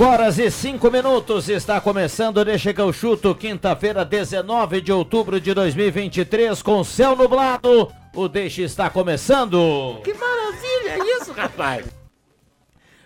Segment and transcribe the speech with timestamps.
[0.00, 5.38] Cinco horas e cinco minutos está começando Deixa que eu chuto, quinta-feira, 19 de outubro
[5.38, 7.92] de 2023, com céu nublado.
[8.14, 10.00] O Deixa está começando.
[10.02, 11.84] Que maravilha isso, rapaz!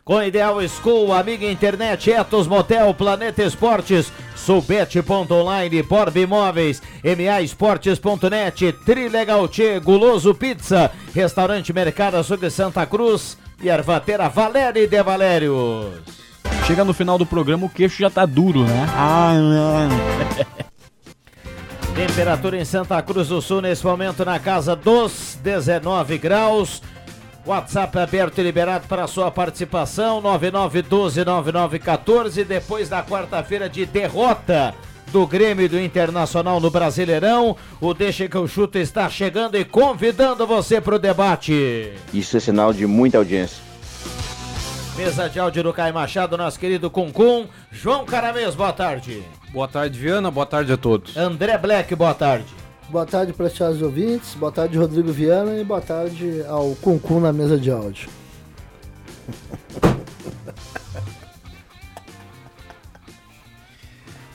[0.04, 9.48] Com Ideal School, Amiga Internet, Etos Motel, Planeta Esportes, Subete.online, Borb Imóveis, MA Esportes.net, Trilegal
[9.48, 16.24] Tchê, Guloso Pizza, Restaurante Mercado Sul de Santa Cruz e Ervatera Valéria de Valérios.
[16.66, 18.86] Chega no final do programa, o queixo já tá duro, né?
[18.96, 19.34] Ah,
[21.94, 26.80] Temperatura em Santa Cruz do Sul nesse momento na casa dos 19 graus.
[27.46, 34.74] WhatsApp aberto e liberado para sua participação, 99129914, depois da quarta-feira de derrota
[35.12, 39.66] do Grêmio e do Internacional no Brasileirão, o Deixa que eu chuto está chegando e
[39.66, 41.92] convidando você para o debate.
[42.12, 43.62] Isso é sinal de muita audiência.
[44.96, 47.48] Mesa de áudio do Caio Machado, nosso querido Cuncum.
[47.72, 49.24] João Caramês, boa tarde.
[49.52, 50.30] Boa tarde, Viana.
[50.30, 51.16] Boa tarde a todos.
[51.16, 52.46] André Black, boa tarde.
[52.88, 57.32] Boa tarde para os ouvintes, boa tarde Rodrigo Viana e boa tarde ao Cuncum na
[57.32, 58.08] mesa de áudio.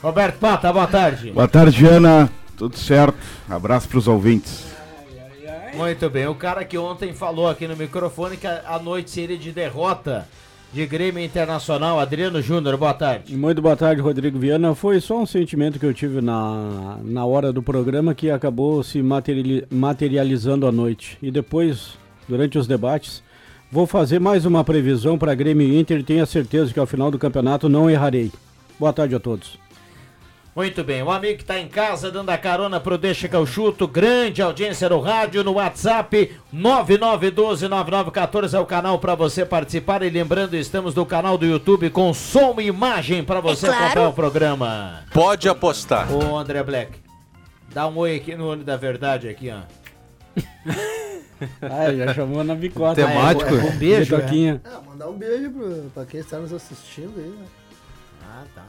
[0.03, 1.31] Roberto Pata, boa tarde.
[1.31, 2.29] Boa tarde, Ana.
[2.57, 3.17] Tudo certo?
[3.49, 4.67] Abraço para os ouvintes.
[5.73, 9.37] Muito bem, o cara que ontem falou aqui no microfone que a a noite seria
[9.37, 10.27] de derrota
[10.71, 13.35] de Grêmio Internacional, Adriano Júnior, boa tarde.
[13.35, 14.75] Muito boa tarde, Rodrigo Viana.
[14.75, 19.01] Foi só um sentimento que eu tive na, na hora do programa que acabou se
[19.01, 21.17] materiali- materializando à noite.
[21.23, 21.93] E depois,
[22.27, 23.23] durante os debates,
[23.71, 27.09] vou fazer mais uma previsão para Grêmio Inter e tenho a certeza que ao final
[27.09, 28.31] do campeonato não errarei.
[28.79, 29.57] Boa tarde a todos.
[30.59, 33.45] Muito bem, o amigo que está em casa dando a carona pro Deixa que eu
[33.45, 40.09] chuto, grande audiência no rádio, no WhatsApp, 99129914 é o canal para você participar e
[40.09, 43.85] lembrando, estamos no canal do YouTube com som e imagem para você claro.
[43.85, 45.05] acompanhar o programa.
[45.13, 46.13] Pode apostar.
[46.13, 46.91] Ô André Black,
[47.73, 49.61] dá um oi aqui no olho da verdade aqui, ó.
[51.61, 52.95] Ah, já chamou na bicota.
[52.95, 53.55] Temático?
[53.55, 54.61] É, Um beijo, Bitoquinha.
[54.65, 57.45] Ah, mandar um beijo pro- pra quem está nos assistindo aí, né?
[58.21, 58.63] Ah, tá.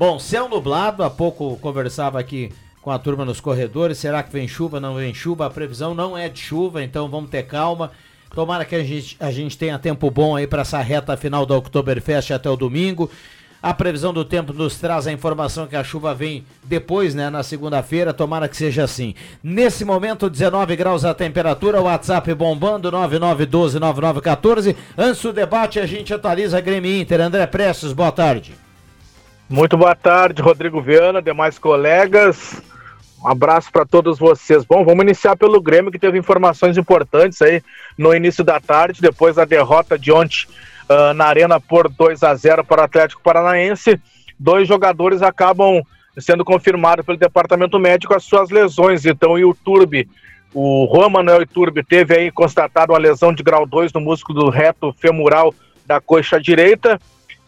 [0.00, 2.50] Bom, céu nublado, há pouco conversava aqui
[2.80, 3.98] com a turma nos corredores.
[3.98, 4.80] Será que vem chuva?
[4.80, 5.44] Não vem chuva?
[5.44, 7.90] A previsão não é de chuva, então vamos ter calma.
[8.34, 11.54] Tomara que a gente, a gente tenha tempo bom aí para essa reta final da
[11.54, 13.10] Oktoberfest até o domingo.
[13.62, 17.42] A previsão do tempo nos traz a informação que a chuva vem depois, né, na
[17.42, 18.14] segunda-feira.
[18.14, 19.14] Tomara que seja assim.
[19.42, 24.74] Nesse momento, 19 graus a temperatura, WhatsApp bombando, 99129914.
[24.96, 27.20] Antes do debate, a gente atualiza Grêmio e Inter.
[27.20, 28.54] André Prestes, boa tarde.
[29.50, 32.62] Muito boa tarde, Rodrigo Viana, demais colegas.
[33.20, 34.64] Um abraço para todos vocês.
[34.64, 37.60] Bom, vamos iniciar pelo Grêmio, que teve informações importantes aí
[37.98, 40.46] no início da tarde, depois da derrota de ontem
[40.88, 44.00] ah, na Arena por 2 a 0 para o Atlético Paranaense.
[44.38, 45.82] Dois jogadores acabam
[46.16, 49.04] sendo confirmados pelo departamento médico as suas lesões.
[49.04, 50.08] Então, o Iturbe,
[50.54, 54.48] o Juan Manuel Iturbe, teve aí constatado uma lesão de grau 2 no músculo do
[54.48, 55.52] reto femoral
[55.84, 57.00] da coxa direita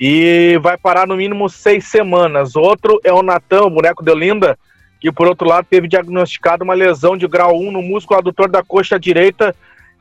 [0.04, 2.56] e vai parar no mínimo seis semanas.
[2.56, 4.58] Outro é o Natan, o boneco de Olinda,
[5.00, 8.64] que por outro lado teve diagnosticado uma lesão de grau 1 no músculo adutor da
[8.64, 9.54] coxa direita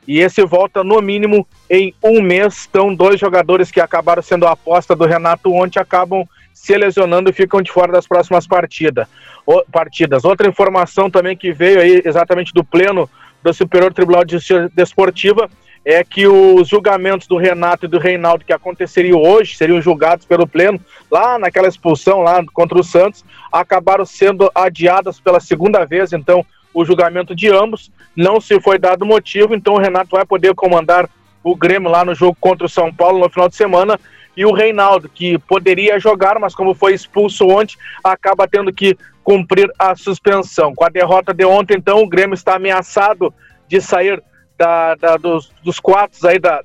[0.07, 2.65] e esse volta no mínimo em um mês.
[2.68, 7.33] Então, dois jogadores que acabaram sendo a aposta do Renato ontem acabam se lesionando e
[7.33, 9.07] ficam de fora das próximas partida,
[9.45, 10.25] o- partidas.
[10.25, 13.07] Outra informação também que veio aí exatamente do pleno
[13.44, 15.48] do Superior Tribunal de Justiça Desportiva
[15.83, 20.48] é que os julgamentos do Renato e do Reinaldo que aconteceriam hoje, seriam julgados pelo
[20.48, 20.80] Pleno,
[21.10, 26.86] lá naquela expulsão lá contra o Santos, acabaram sendo adiadas pela segunda vez, então o
[26.86, 31.10] julgamento de ambos, não se foi dado motivo, então o Renato vai poder comandar
[31.44, 34.00] o Grêmio lá no jogo contra o São Paulo no final de semana,
[34.38, 39.69] e o Reinaldo, que poderia jogar, mas como foi expulso ontem, acaba tendo que cumprir
[39.77, 40.74] a suspensão.
[40.74, 43.34] Com a derrota de ontem, então, o Grêmio está ameaçado
[43.68, 44.24] de sair
[44.62, 46.63] da, da, dos, dos quartos aí da,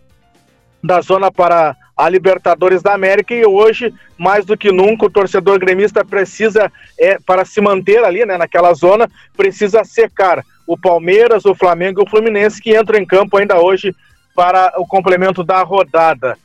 [0.84, 5.58] da zona para a Libertadores da América e hoje, mais do que nunca, o torcedor
[5.58, 6.70] gremista precisa,
[7.00, 12.04] é, para se manter ali, né, naquela zona, precisa secar o Palmeiras, o Flamengo e
[12.04, 13.94] o Fluminense que entram em campo ainda hoje
[14.34, 16.36] para o complemento da rodada.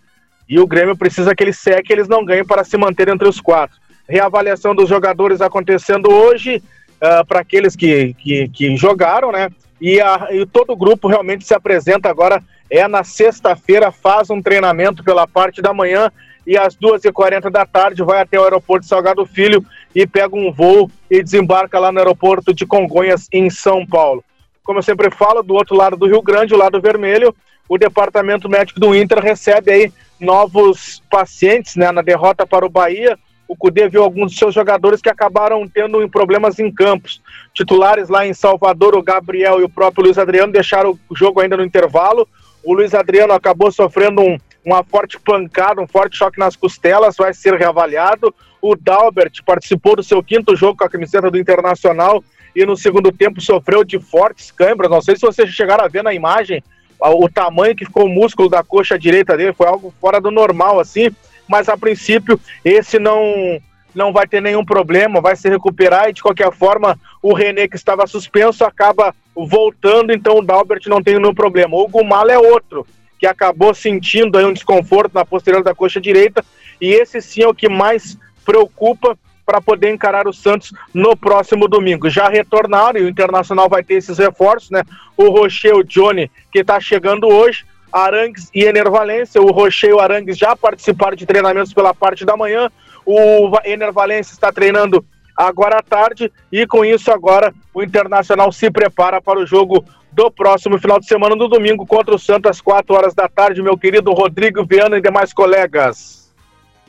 [0.47, 3.41] E o Grêmio precisa que ele seque, eles não ganhem para se manter entre os
[3.41, 3.75] quatro.
[4.07, 6.63] Reavaliação dos jogadores acontecendo hoje,
[7.01, 9.49] uh, para aqueles que, que, que, jogaram, né?
[9.81, 12.41] E, a, e todo o grupo realmente se apresenta agora.
[12.69, 16.09] É na sexta-feira, faz um treinamento pela parte da manhã
[16.45, 20.89] e às 2h40 da tarde vai até o aeroporto Salgado Filho e pega um voo
[21.09, 24.23] e desembarca lá no aeroporto de Congonhas, em São Paulo.
[24.63, 27.35] Como eu sempre falo, do outro lado do Rio Grande, o lado vermelho,
[27.67, 33.17] o departamento médico do Inter recebe aí novos pacientes né, na derrota para o Bahia.
[33.51, 37.21] O Cudê viu alguns de seus jogadores que acabaram tendo problemas em campos.
[37.53, 41.57] Titulares lá em Salvador, o Gabriel e o próprio Luiz Adriano deixaram o jogo ainda
[41.57, 42.25] no intervalo.
[42.63, 47.33] O Luiz Adriano acabou sofrendo um, uma forte pancada, um forte choque nas costelas, vai
[47.33, 48.33] ser reavaliado.
[48.61, 52.23] O Dalbert participou do seu quinto jogo com a camiseta do Internacional
[52.55, 54.89] e no segundo tempo sofreu de fortes câimbras.
[54.89, 56.63] Não sei se vocês chegaram a ver na imagem
[57.01, 60.79] o tamanho que ficou o músculo da coxa direita dele, foi algo fora do normal,
[60.79, 61.09] assim,
[61.51, 63.61] mas a princípio esse não
[63.93, 67.75] não vai ter nenhum problema, vai se recuperar e de qualquer forma o René que
[67.75, 71.75] estava suspenso acaba voltando, então o Dalbert não tem nenhum problema.
[71.75, 72.87] O Gumala é outro
[73.19, 76.43] que acabou sentindo aí um desconforto na posterior da coxa direita
[76.79, 81.67] e esse sim é o que mais preocupa para poder encarar o Santos no próximo
[81.67, 82.09] domingo.
[82.09, 84.83] Já retornaram e o Internacional vai ter esses reforços, né?
[85.17, 89.41] O Rocher, o Johnny, que está chegando hoje, Arangues e Enervalência.
[89.41, 92.69] O Rocher e o Arangues já participaram de treinamentos pela parte da manhã.
[93.05, 95.03] O Enervalência está treinando
[95.35, 100.29] agora à tarde e com isso agora o Internacional se prepara para o jogo do
[100.29, 103.77] próximo final de semana, no domingo, contra o Santos, às 4 horas da tarde, meu
[103.77, 106.29] querido Rodrigo Viana e demais colegas.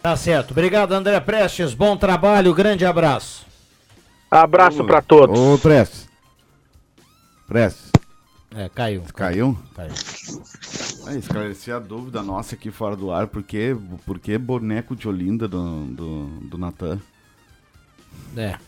[0.02, 0.50] Tá certo.
[0.50, 1.72] Obrigado, André Prestes.
[1.72, 3.46] Bom trabalho, grande abraço.
[4.28, 5.38] Abraço para todos.
[5.38, 6.08] Ô, Prestes.
[7.46, 7.92] Prestes.
[8.54, 9.02] É, caiu.
[9.14, 9.58] Caiu?
[9.75, 9.93] Caiu.
[11.06, 13.26] É, esclarecer a dúvida nossa aqui fora do ar,
[14.04, 17.00] por que boneco de Olinda do, do, do Natan?
[18.37, 18.58] É.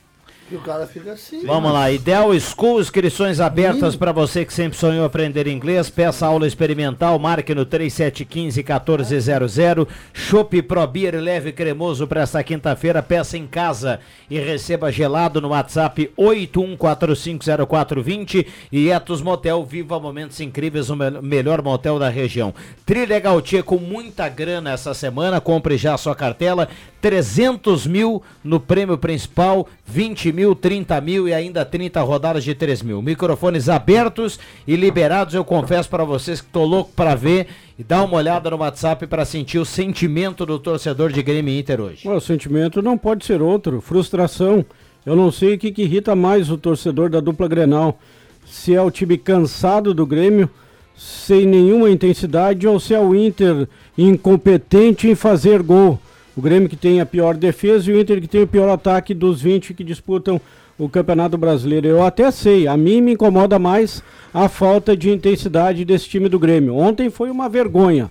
[0.50, 1.46] E o cara fica assim.
[1.46, 5.88] Vamos lá, Ideal School, inscrições abertas para você que sempre sonhou aprender inglês.
[5.88, 9.88] Peça aula experimental, marque no 3715-1400.
[10.12, 13.02] Chopp Pro Beer leve cremoso para esta quinta-feira.
[13.02, 18.46] Peça em casa e receba gelado no WhatsApp 81450420.
[18.70, 22.52] E Etos Motel, viva momentos incríveis, o melhor motel da região.
[22.84, 25.40] Trilha Gautier com muita grana essa semana.
[25.40, 26.68] Compre já a sua cartela.
[27.00, 32.82] 300 mil no prêmio principal, 20 mil, 30 mil e ainda 30 rodadas de 3
[32.82, 33.02] mil.
[33.02, 35.34] Microfones abertos e liberados.
[35.34, 37.46] Eu confesso para vocês que tô louco para ver
[37.78, 41.80] e dar uma olhada no WhatsApp para sentir o sentimento do torcedor de Grêmio Inter
[41.80, 42.08] hoje.
[42.08, 44.64] O sentimento não pode ser outro, frustração.
[45.04, 47.98] Eu não sei o que, que irrita mais o torcedor da dupla Grenal.
[48.46, 50.48] Se é o time cansado do Grêmio,
[50.96, 55.98] sem nenhuma intensidade, ou se é o Inter incompetente em fazer gol.
[56.36, 59.14] O Grêmio que tem a pior defesa e o Inter que tem o pior ataque
[59.14, 60.40] dos 20 que disputam
[60.76, 61.86] o Campeonato Brasileiro.
[61.86, 66.38] Eu até sei, a mim me incomoda mais a falta de intensidade desse time do
[66.38, 66.76] Grêmio.
[66.76, 68.10] Ontem foi uma vergonha.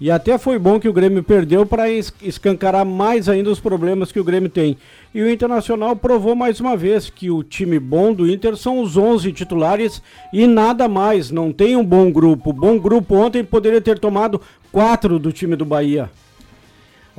[0.00, 4.18] E até foi bom que o Grêmio perdeu para escancarar mais ainda os problemas que
[4.18, 4.78] o Grêmio tem.
[5.14, 8.96] E o Internacional provou mais uma vez que o time bom do Inter são os
[8.96, 11.30] 11 titulares e nada mais.
[11.30, 12.50] Não tem um bom grupo.
[12.50, 14.40] Bom grupo ontem poderia ter tomado
[14.72, 16.10] quatro do time do Bahia.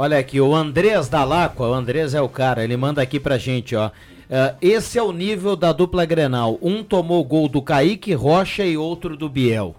[0.03, 3.75] Olha aqui, o Andrés Dalacqua, o Andrés é o cara, ele manda aqui pra gente,
[3.75, 3.89] ó.
[3.89, 6.57] Uh, esse é o nível da dupla Grenal.
[6.59, 9.75] Um tomou gol do Kaique Rocha e outro do Biel.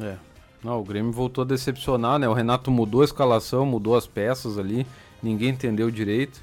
[0.00, 0.14] É.
[0.62, 2.28] Não, o Grêmio voltou a decepcionar, né?
[2.28, 4.86] O Renato mudou a escalação, mudou as peças ali,
[5.20, 6.40] ninguém entendeu direito.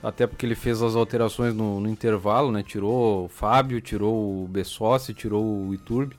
[0.00, 2.62] Até porque ele fez as alterações no, no intervalo, né?
[2.62, 6.14] Tirou o Fábio, tirou o Bessossi, tirou o Iturbe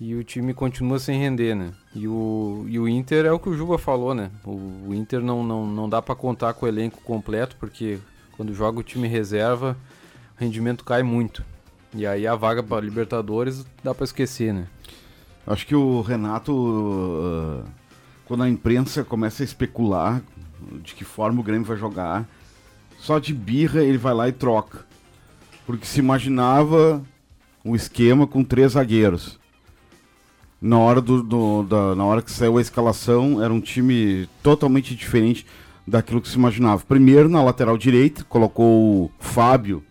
[0.00, 1.72] e o time continua sem render, né?
[1.94, 4.30] E o, e o Inter é o que o Juba falou, né?
[4.44, 7.98] O, o Inter não, não, não dá para contar com o elenco completo, porque
[8.36, 9.76] quando joga o time reserva,
[10.36, 11.44] o rendimento cai muito.
[11.92, 14.66] E aí a vaga para Libertadores dá para esquecer, né?
[15.46, 17.64] Acho que o Renato, uh,
[18.26, 20.22] quando a imprensa começa a especular
[20.82, 22.28] de que forma o Grêmio vai jogar,
[22.98, 24.86] só de birra ele vai lá e troca.
[25.66, 27.02] Porque se imaginava
[27.64, 29.38] um esquema com três zagueiros.
[30.60, 34.94] Na hora, do, do- da, na hora que saiu a escalação, era um time totalmente
[34.94, 35.46] diferente
[35.86, 36.82] daquilo que se imaginava.
[36.86, 39.82] Primeiro, na lateral direita, colocou o Fábio,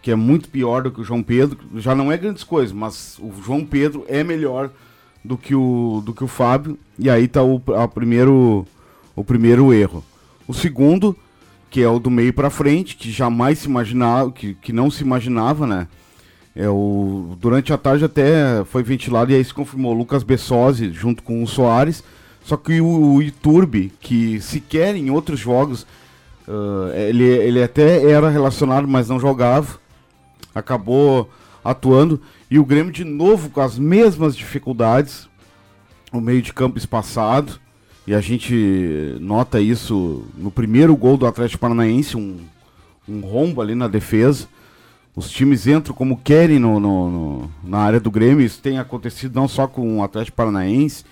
[0.00, 1.58] que é muito pior do que o João Pedro.
[1.76, 4.70] Já não é grandes coisas, mas o João Pedro é melhor
[5.22, 6.78] do que o, do que o Fábio.
[6.98, 8.66] E aí tá o, a primeiro,
[9.14, 10.02] o primeiro erro.
[10.46, 11.14] O segundo,
[11.70, 15.02] que é o do meio para frente, que jamais se imaginava, que, que não se
[15.02, 15.86] imaginava, né?
[17.38, 21.46] Durante a tarde até foi ventilado e aí se confirmou Lucas Bessosi junto com o
[21.46, 22.02] Soares.
[22.42, 25.86] Só que o, o Iturbe, que sequer em outros jogos
[26.48, 29.78] ah, ele, ele até era relacionado, mas não jogava,
[30.54, 31.30] acabou
[31.62, 32.20] atuando.
[32.50, 35.28] E o Grêmio de novo com as mesmas dificuldades,
[36.10, 37.60] o meio de campo espaçado.
[38.06, 42.38] E a gente nota isso no primeiro gol do Atlético Paranaense, um,
[43.06, 44.48] um rombo ali na defesa.
[45.18, 48.44] Os times entram como querem no, no- no- na área do Grêmio.
[48.46, 51.04] Isso tem acontecido não só com o Atlético Paranaense,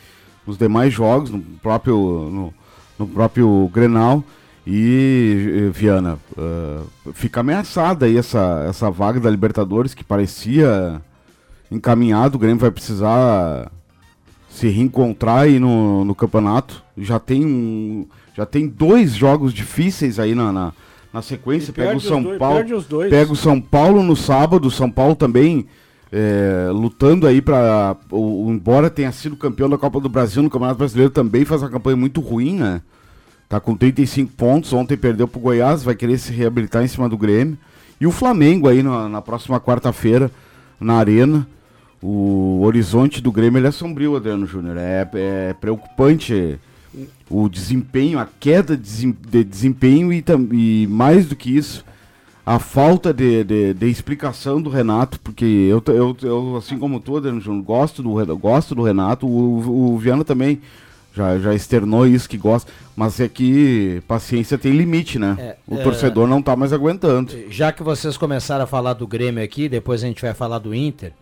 [0.46, 1.96] nos demais jogos, no próprio,
[2.30, 2.54] no,
[2.96, 4.22] no próprio Grenal.
[4.64, 6.80] E, eh, Viana, eh,
[7.14, 11.00] fica ameaçada aí essa, essa vaga da Libertadores que parecia
[11.70, 12.36] encaminhado.
[12.36, 13.70] O Grêmio vai precisar
[14.48, 16.82] se reencontrar aí no, no campeonato.
[16.96, 20.72] Já tem, um, já tem dois jogos difíceis aí na, na,
[21.16, 21.72] na sequência.
[21.72, 22.64] Pega o São dois- Paulo.
[23.08, 24.70] Pega o São Paulo no sábado.
[24.70, 25.66] São Paulo também
[26.12, 31.10] é, lutando aí para embora tenha sido campeão da Copa do Brasil no Campeonato Brasileiro
[31.10, 32.80] também faz uma campanha muito ruim, né?
[33.48, 37.16] Tá com 35 pontos, ontem perdeu pro Goiás, vai querer se reabilitar em cima do
[37.16, 37.56] Grêmio.
[38.00, 40.30] E o Flamengo aí na, na próxima quarta-feira
[40.78, 41.46] na Arena.
[42.02, 44.76] O horizonte do Grêmio ele é sombrio, Adriano Júnior.
[44.76, 46.58] É, é preocupante
[47.28, 51.84] o desempenho, a queda de desem- de desempenho e, e mais do que isso,
[52.44, 57.16] a falta de, de, de explicação do Renato, porque eu, eu, eu, assim como tu,
[57.16, 60.60] Adriano Júnior, gosto do, gosto do Renato, o, o Viana também
[61.12, 65.34] já, já externou isso que gosta, mas é que paciência tem limite, né?
[65.38, 65.82] É, o é.
[65.82, 67.32] torcedor não tá mais aguentando.
[67.50, 70.74] Já que vocês começaram a falar do Grêmio aqui, depois a gente vai falar do
[70.74, 71.12] Inter,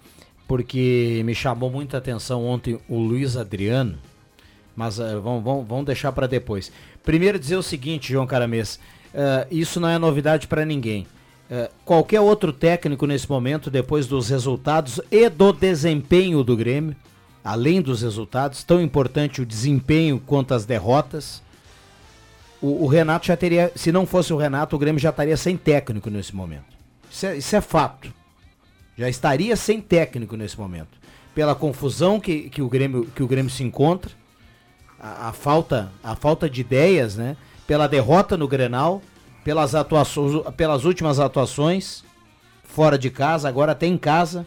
[0.46, 3.96] porque me chamou muita atenção ontem o Luiz Adriano,
[4.76, 6.70] mas eh, vamos, vamos, vamos deixar para depois.
[7.02, 8.78] Primeiro dizer o seguinte, João Caramês,
[9.12, 11.06] eh, isso não é novidade para ninguém.
[11.50, 16.96] Eh, qualquer outro técnico nesse momento, depois dos resultados e do desempenho do Grêmio,
[17.44, 21.42] além dos resultados, tão importante o desempenho quanto as derrotas,
[22.60, 25.56] o, o Renato já teria, se não fosse o Renato, o Grêmio já estaria sem
[25.56, 26.74] técnico nesse momento.
[27.10, 28.12] Isso é, isso é fato.
[28.96, 30.98] Já estaria sem técnico nesse momento.
[31.34, 34.10] Pela confusão que, que, o, Grêmio, que o Grêmio se encontra,
[35.28, 37.36] a, falta, a falta de ideias, né?
[37.66, 39.02] Pela derrota no Grenal,
[39.44, 42.04] pelas, atuações, pelas últimas atuações,
[42.64, 44.46] fora de casa, agora até em casa.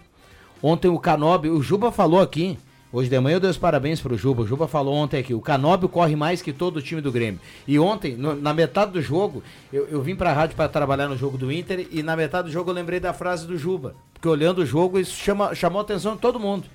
[0.61, 2.57] Ontem o Canóbio, o Juba falou aqui,
[2.91, 5.41] hoje de manhã eu dei os parabéns pro Juba, o Juba falou ontem aqui, o
[5.41, 7.39] Canóbio corre mais que todo o time do Grêmio.
[7.67, 11.15] E ontem, no- na metade do jogo, eu, eu vim pra rádio para trabalhar no
[11.17, 14.27] jogo do Inter e na metade do jogo eu lembrei da frase do Juba, porque
[14.27, 16.65] olhando o jogo isso chama, chamou a atenção de todo mundo.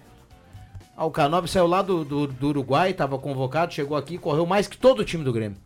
[1.04, 4.76] O Canóbio saiu lá do, do, do Uruguai, estava convocado, chegou aqui, correu mais que
[4.76, 5.56] todo o time do Grêmio.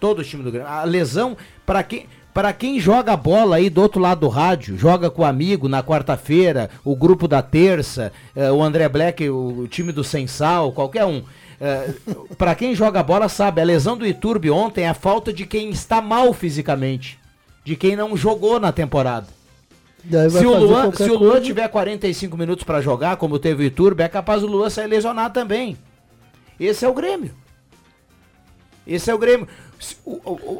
[0.00, 0.68] Todo o time do Grêmio.
[0.68, 5.08] A lesão, para quem, para quem joga bola aí do outro lado do rádio, joga
[5.08, 9.68] com o amigo na quarta-feira, o grupo da terça, eh, o André Black, o, o
[9.68, 11.22] time do Sensal, qualquer um.
[11.60, 11.94] Eh,
[12.36, 15.70] para quem joga bola sabe, a lesão do Iturbe ontem é a falta de quem
[15.70, 17.18] está mal fisicamente,
[17.64, 19.28] de quem não jogou na temporada.
[20.30, 21.46] Se o, Luan, se o Luan coisa.
[21.46, 25.32] tiver 45 minutos pra jogar, como teve o Iturbe, é capaz o Luan sair lesionado
[25.32, 25.78] também.
[26.60, 27.34] Esse é o Grêmio.
[28.86, 29.48] Esse é o Grêmio.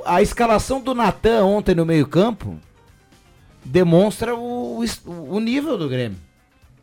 [0.05, 2.59] A escalação do Natan ontem no meio-campo
[3.65, 6.19] demonstra o, o nível do Grêmio.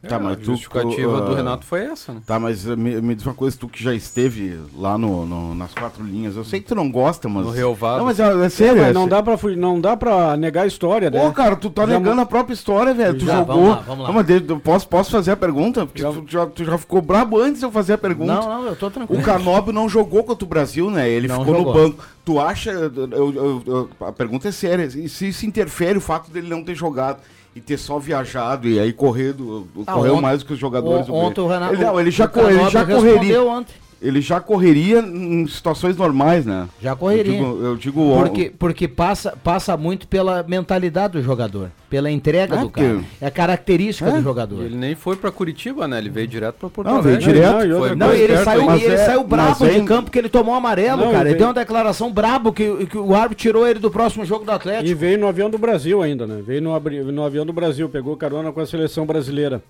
[0.07, 2.21] Tá, É, mas a justificativa tu, do ah, Renato foi essa, né?
[2.25, 5.53] Tá, mas eh, me, me diz uma coisa, tu que já esteve lá no, no-
[5.53, 7.45] nas quatro linhas, eu sei que tu não gosta, mas.
[7.45, 7.99] No Relvado.
[7.99, 8.81] Não, mas é, é sério.
[8.81, 11.23] É não, dá pra, não dá pra negar a história, né?
[11.23, 13.19] Ô, cara, tu tá Já negando mo- a própria história, velho.
[13.19, 13.55] Tu Já, jogou.
[13.55, 14.07] vamos lá, vamos lá.
[14.07, 15.85] Não, mas eu posso, posso fazer a pergunta?
[15.85, 18.33] Porque tu, já, tu já ficou brabo antes de eu fazer a pergunta.
[18.33, 19.21] Não, não, eu tô tranquilo.
[19.21, 21.07] O Canóbio não jogou contra o Brasil, né?
[21.07, 21.73] Ele Não ficou jogou.
[21.75, 22.03] no banco.
[22.25, 22.71] Tu acha.
[22.71, 24.85] eu- eu- eu- a pergunta é séria.
[24.85, 27.19] E se isso interfere o fato dele não ter jogado
[27.55, 31.05] e ter só viajado e aí corrido, Ah, correu ontem- mais do que os jogadores
[31.05, 31.27] do Grêmio?
[31.29, 31.73] Ontem o Renato.
[31.73, 33.43] Ele, não, ele já, o ele já correria.
[33.43, 33.75] ontem.
[34.01, 36.67] Ele já correria em situações normais, né?
[36.81, 37.37] Já correria.
[37.39, 42.55] Eu digo, eu digo Porque, porque passa, passa muito pela mentalidade do jogador, pela entrega
[42.55, 42.87] É, do cara.
[42.95, 44.13] porque- É característica É.
[44.13, 44.63] do jogador.
[44.63, 45.97] Ele nem foi pra Curitiba, né?
[45.99, 47.33] Ele veio direto pra Porto Não, veio Alegre.
[47.33, 47.51] direto.
[47.53, 48.65] Não, e Foi Não, ele saiu.
[48.65, 51.21] Mas ele é- saiu bravo mas é- de campo que ele tomou amarelo, Não, cara.
[51.23, 54.43] Ele veio- deu uma declaração brabo que, que o árbitro tirou ele do próximo jogo
[54.45, 54.99] do E Atlético.
[54.99, 56.41] veio no avião do Brasil ainda, né?
[56.45, 59.61] Veio no, no avião do Brasil, pegou carona com a seleção brasileira.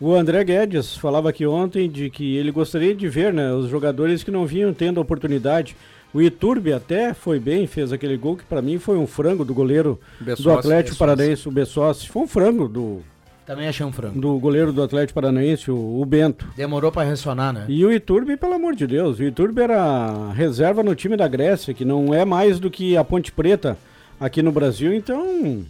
[0.00, 4.22] O André Guedes falava aqui ontem de que ele gostaria de ver né, os jogadores
[4.22, 5.76] que não vinham tendo oportunidade.
[6.12, 9.52] O Iturbe até foi bem, fez aquele gol que para mim foi um frango do
[9.52, 10.98] goleiro do Atlético Bessossi.
[10.98, 12.08] Paranaense, o Bessossi.
[12.08, 13.00] Foi um frango do,
[13.44, 14.18] Também achei um frango.
[14.18, 16.48] do goleiro do Atlético Paranaense, o, o Bento.
[16.56, 17.66] Demorou pra ressonar, né?
[17.68, 21.74] E o Iturbe, pelo amor de Deus, o Iturbe era reserva no time da Grécia,
[21.74, 23.76] que não é mais do que a Ponte Preta
[24.18, 25.62] aqui no Brasil, então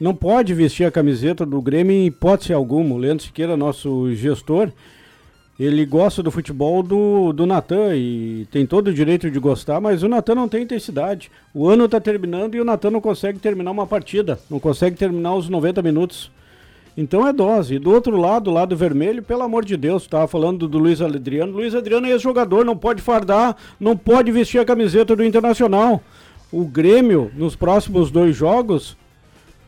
[0.00, 2.94] não pode vestir a camiseta do Grêmio em hipótese alguma.
[2.94, 4.72] O Leandro Siqueira, nosso gestor,
[5.58, 10.02] ele gosta do futebol do, do Natan e tem todo o direito de gostar, mas
[10.02, 11.30] o Natan não tem intensidade.
[11.52, 15.34] O ano está terminando e o Natan não consegue terminar uma partida, não consegue terminar
[15.34, 16.30] os 90 minutos.
[16.96, 17.74] Então é dose.
[17.74, 21.52] E do outro lado, lado vermelho, pelo amor de Deus, estava falando do Luiz Adriano.
[21.52, 26.02] Luiz Adriano é ex-jogador, não pode fardar, não pode vestir a camiseta do Internacional.
[26.50, 28.96] O Grêmio, nos próximos dois jogos,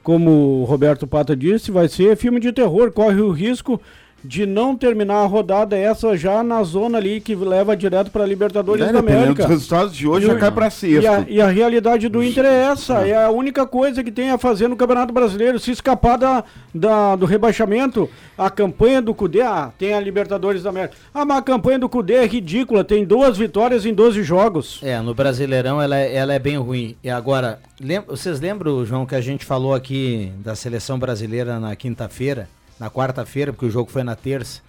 [0.02, 2.92] como o Roberto Pata disse, vai ser filme de terror.
[2.92, 3.80] Corre o risco
[4.24, 8.26] de não terminar a rodada essa já na zona ali que leva direto para a
[8.26, 9.34] Libertadores É, da América.
[9.42, 11.26] dos resultados de hoje, E já cai pra E a, sexta.
[11.28, 14.68] e a realidade do Inter é essa, é a única coisa que tem a fazer
[14.68, 15.58] no Campeonato Brasileiro.
[15.58, 20.70] Se escapar da, da- do rebaixamento, a campanha do Cudê, ah, tem a Libertadores da
[20.70, 20.94] América.
[21.12, 24.80] Ah, mas a campanha do Cudê é ridícula, tem duas vitórias em 12 jogos.
[24.82, 26.96] É, no Brasileirão ela, é- ela é bem ruim.
[27.02, 31.74] E agora, lem- vocês lembram, João, que a gente falou aqui da seleção brasileira na
[31.76, 32.48] quinta-feira,
[32.82, 34.60] na quarta-feira, porque o jogo foi na terça.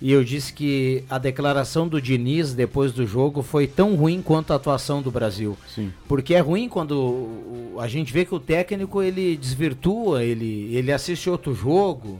[0.00, 4.50] E eu disse que a declaração do Diniz depois do jogo foi tão ruim quanto
[4.54, 5.58] a atuação do Brasil.
[5.74, 5.92] Sim.
[6.08, 11.28] Porque é ruim quando a gente vê que o técnico ele desvirtua, ele, ele assiste
[11.28, 12.18] outro jogo,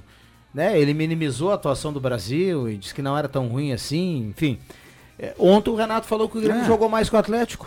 [0.53, 0.79] né?
[0.79, 4.59] Ele minimizou a atuação do Brasil e disse que não era tão ruim assim, enfim.
[5.19, 6.67] É, ontem o Renato falou que o Grêmio É.
[6.67, 7.67] jogou mais que o Atlético.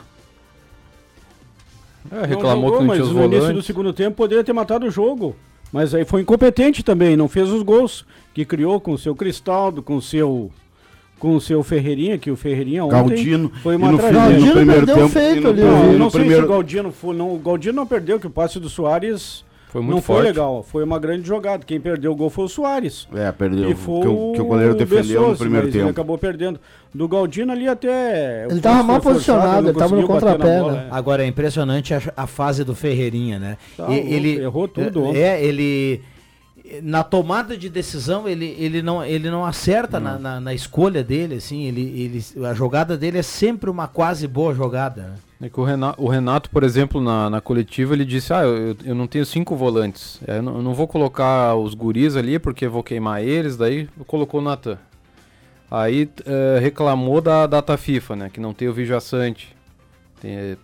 [2.11, 3.65] É, Não reclamou jogou, que não mas tinha os no início do volantes.
[3.65, 5.35] segundo tempo poderia ter matado o jogo.
[5.73, 9.81] Mas aí foi incompetente também, não fez os gols que criou com o seu Cristaldo,
[9.81, 10.51] com o seu
[11.17, 13.51] com o seu Ferreirinha, que o Ferreirinha ontem Galdino.
[13.63, 14.29] foi uma no tragédia.
[14.29, 15.61] Galdino primeiro perdeu tempo, feito ali,
[15.97, 17.15] Não, sei se o Galdino foi.
[17.15, 19.43] Não, o Galdino não perdeu, que o passe do Soares
[19.73, 20.27] Foi muito não foi forte.
[20.27, 20.61] legal.
[20.61, 21.65] Foi uma grande jogada.
[21.65, 23.07] Quem perdeu o gol foi o Soares.
[23.11, 23.71] É, perdeu.
[23.71, 25.91] E foi que, o, que o goleiro defendeu no Bessossi, primeiro mas Ele tempo.
[25.91, 26.59] acabou perdendo.
[26.93, 28.45] Do Galdino ali até.
[28.47, 30.87] Ele tava foi mal posicionado, ele tava no contrapé, bola, né?
[30.91, 30.95] é.
[30.95, 33.57] Agora é impressionante a, a fase do Ferreirinha, né?
[33.75, 35.19] Tá E- ele errou tudo ontem.
[35.19, 36.01] É, ele
[36.81, 41.35] na tomada de decisão ele, ele não ele não acerta Na, na, na escolha dele,
[41.35, 41.81] assim, ele,
[42.31, 45.01] ele a jogada dele é sempre uma quase boa jogada.
[45.01, 45.13] né?
[45.43, 48.77] É que o Renato, o Renato, por exemplo, na, na coletiva, ele disse: Ah, eu,
[48.85, 50.17] eu não tenho cinco volantes.
[50.25, 53.57] É, eu, não, eu não vou colocar os guris ali porque vou queimar eles.
[53.57, 54.77] Daí colocou o Natan.
[55.69, 58.29] Aí eh, reclamou da data FIFA, né?
[58.31, 59.53] Que não tem o Vijaçante.
[60.21, 60.57] Tem, eh,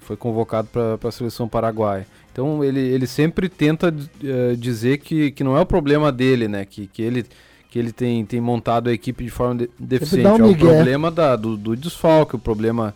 [0.00, 2.06] foi convocado para a seleção paraguaia.
[2.30, 6.66] Então ele, ele sempre tenta eh, dizer que, que não é o problema dele, né?
[6.66, 7.24] Que, que ele,
[7.70, 10.42] que ele tem, tem montado a equipe de forma de- deficiente.
[10.42, 12.94] um é o problema da, do, do desfalque, o problema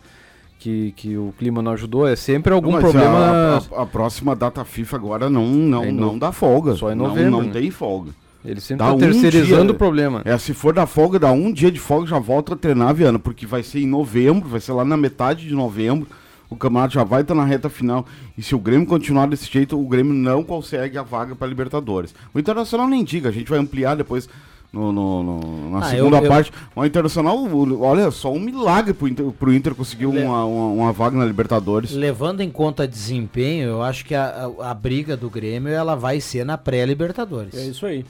[0.63, 2.07] que, que o clima não ajudou.
[2.07, 3.17] É sempre algum Não, problema.
[3.17, 6.73] A, a- a próxima data FIFA agora não, não, É no- não dá folga.
[6.75, 7.51] só em Não- novembro, Não, né?
[7.51, 8.11] tem folga.
[8.45, 9.71] Ele sempre Dá tá um terceirizando dia.
[9.71, 10.21] o problema.
[10.25, 13.17] É, se for da folga, dá um dia de folga, já volta a treinar, Viana,
[13.19, 16.07] porque vai ser em novembro, vai ser lá na metade de novembro.
[16.49, 18.05] O campeonato já vai estar na reta final.
[18.37, 22.13] E se o Grêmio continuar desse jeito, o Grêmio não consegue a vaga para Libertadores.
[22.33, 24.29] O Internacional nem diga, a gente vai ampliar depois
[24.73, 26.51] no, no- no- na Ah, segunda eu- eu- parte.
[26.75, 30.65] O Internacional, o- olha, só um milagre pro Inter, pro Inter conseguir Le- uma, uma,
[30.85, 31.91] uma vaga na Libertadores.
[31.91, 36.19] Levando em conta desempenho, eu acho que a, a, a briga do Grêmio ela vai
[36.19, 37.53] ser na pré-Libertadores.
[37.55, 38.03] É isso aí.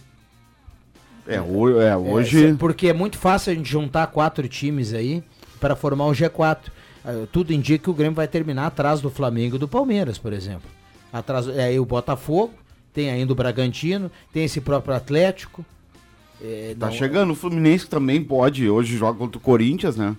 [1.27, 2.51] É, ho- é, É, hoje.
[2.51, 5.21] se- porque é muito fácil a gente juntar quatro times aí
[5.59, 6.71] para formar o G4.
[7.05, 10.31] Ah, Tudo indica que o Grêmio vai terminar atrás do Flamengo e do Palmeiras, por
[10.31, 10.69] exemplo.
[11.11, 12.53] Atrás, é aí o Botafogo,
[12.93, 15.65] tem ainda o Bragantino, tem esse próprio Atlético.
[16.41, 20.15] É, Tá não- chegando o Fluminense que também pode, hoje joga contra o Corinthians, né?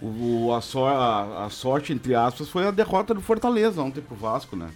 [0.00, 4.14] O, a, sor- a- a sorte, entre aspas, foi a derrota do Fortaleza ontem pro
[4.14, 4.68] Vasco, né?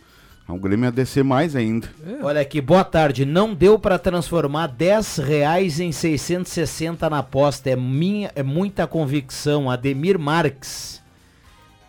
[0.49, 1.89] O Grêmio ia descer mais ainda.
[2.23, 3.25] Olha aqui, boa tarde.
[3.25, 7.71] Não deu para transformar 10 reais em 660 na aposta.
[7.71, 9.71] É, minha, é muita convicção.
[9.71, 11.01] Ademir Marques.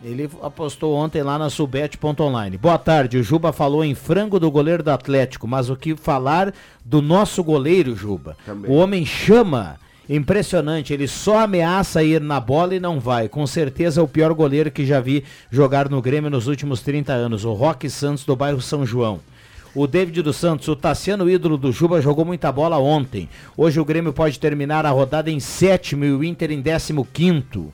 [0.04, 2.58] Ele apostou ontem lá na subet.online.
[2.58, 3.18] Boa tarde.
[3.18, 7.42] O Juba falou em frango do goleiro do Atlético, mas o que falar do nosso
[7.42, 8.36] goleiro, Juba?
[8.46, 8.70] Também.
[8.70, 9.78] O homem chama
[10.10, 13.30] Impressionante, ele só ameaça ir na bola e não vai.
[13.30, 17.14] Com certeza é o pior goleiro que já vi jogar no Grêmio nos últimos 30
[17.14, 19.22] anos, o Roque Santos do bairro São João.
[19.74, 23.30] O David dos Santos, o Tassiano ídolo do Juba, jogou muita bola ontem.
[23.56, 27.74] Hoje o Grêmio pode terminar a rodada em sétimo e o Inter em décimo quinto.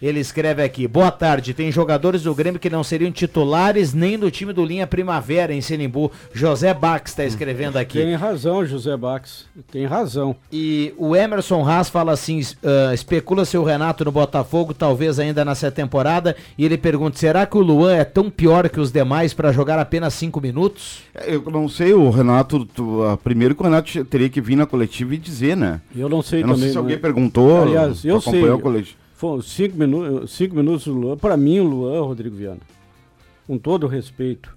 [0.00, 1.52] Ele escreve aqui: Boa tarde.
[1.52, 5.60] Tem jogadores do Grêmio que não seriam titulares nem do time do Linha Primavera em
[5.60, 6.10] Sinimbu.
[6.32, 7.98] José Bax está escrevendo aqui.
[7.98, 9.46] Tem razão, José Bax.
[9.70, 10.36] Tem razão.
[10.52, 15.44] E o Emerson Haas fala assim: uh, especula se o Renato no Botafogo, talvez ainda
[15.44, 16.36] nessa temporada.
[16.56, 19.78] E ele pergunta: será que o Luan é tão pior que os demais para jogar
[19.78, 21.02] apenas cinco minutos?
[21.26, 22.64] Eu não sei, o Renato.
[22.64, 25.80] Tu, uh, primeiro que o Renato teria que vir na coletiva e dizer, né?
[25.96, 26.64] Eu não sei eu não também.
[26.64, 26.80] sei se né?
[26.80, 27.62] alguém perguntou.
[27.62, 28.32] Aliás, eu sei.
[28.32, 29.07] acompanhou a coletiva.
[29.18, 31.16] Foram cinco, minu cinco minutos do Luan.
[31.16, 32.60] Para mim, o Luan, Rodrigo Viana,
[33.48, 34.56] com todo respeito,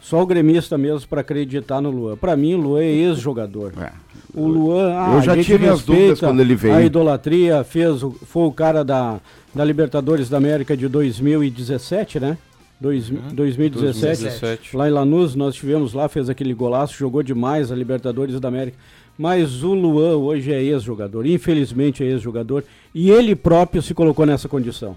[0.00, 2.16] só o gremista mesmo para acreditar no Luan.
[2.16, 3.72] Para mim, o Luan é ex-jogador.
[3.80, 3.92] É.
[4.34, 6.74] O Luan, ah, Eu já a gente tive as dúvidas quando ele veio.
[6.74, 9.20] A idolatria fez, o- foi o cara da,
[9.54, 12.36] da Libertadores da América de 2017, né?
[12.80, 14.22] Dois, 2017.
[14.22, 14.76] 2017.
[14.76, 18.76] Lá em Lanús, nós tivemos lá, fez aquele golaço, jogou demais a Libertadores da América.
[19.20, 24.48] Mas o Luan hoje é ex-jogador, infelizmente é ex-jogador, e ele próprio se colocou nessa
[24.48, 24.96] condição.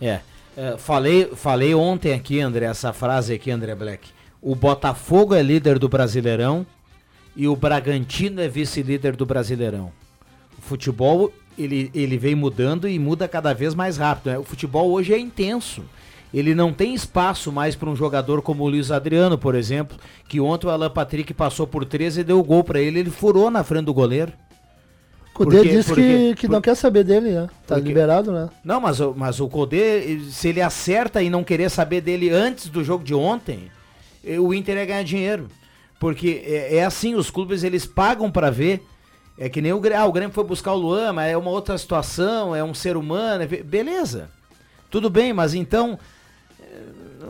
[0.00, 0.20] É.
[0.56, 4.08] é, falei, falei ontem aqui, André, essa frase aqui, André Black.
[4.40, 6.66] O Botafogo é líder do Brasileirão
[7.36, 9.92] e o Bragantino é vice-líder do Brasileirão.
[10.58, 14.30] O futebol, ele, ele vem mudando e muda cada vez mais rápido.
[14.30, 14.38] né?
[14.38, 15.84] O futebol hoje é intenso.
[16.32, 19.96] Ele não tem espaço mais para um jogador como o Luiz Adriano, por exemplo,
[20.28, 23.10] que ontem o Alan Patrick passou por 13 e deu o gol para ele, ele
[23.10, 24.32] furou na frente do goleiro.
[25.34, 25.62] O quê?
[25.62, 27.48] disse Por que, que Por- não quer saber dele, né?
[27.66, 27.88] Tá Por quê?
[27.88, 28.48] liberado, né?
[28.62, 32.68] Não, mas, o- mas o Codê, se ele acerta e não querer saber dele antes
[32.68, 33.70] do jogo de ontem,
[34.24, 35.48] eh, o Inter ia ganhar dinheiro.
[35.98, 38.82] Porque é, é assim, os clubes eles pagam pra ver.
[39.38, 41.50] É que nem o Grêmio, ah, o Grêmio foi buscar o Luan, mas é uma
[41.50, 44.28] outra situação, é um ser humano, é beleza.
[44.90, 45.98] Tudo bem, mas então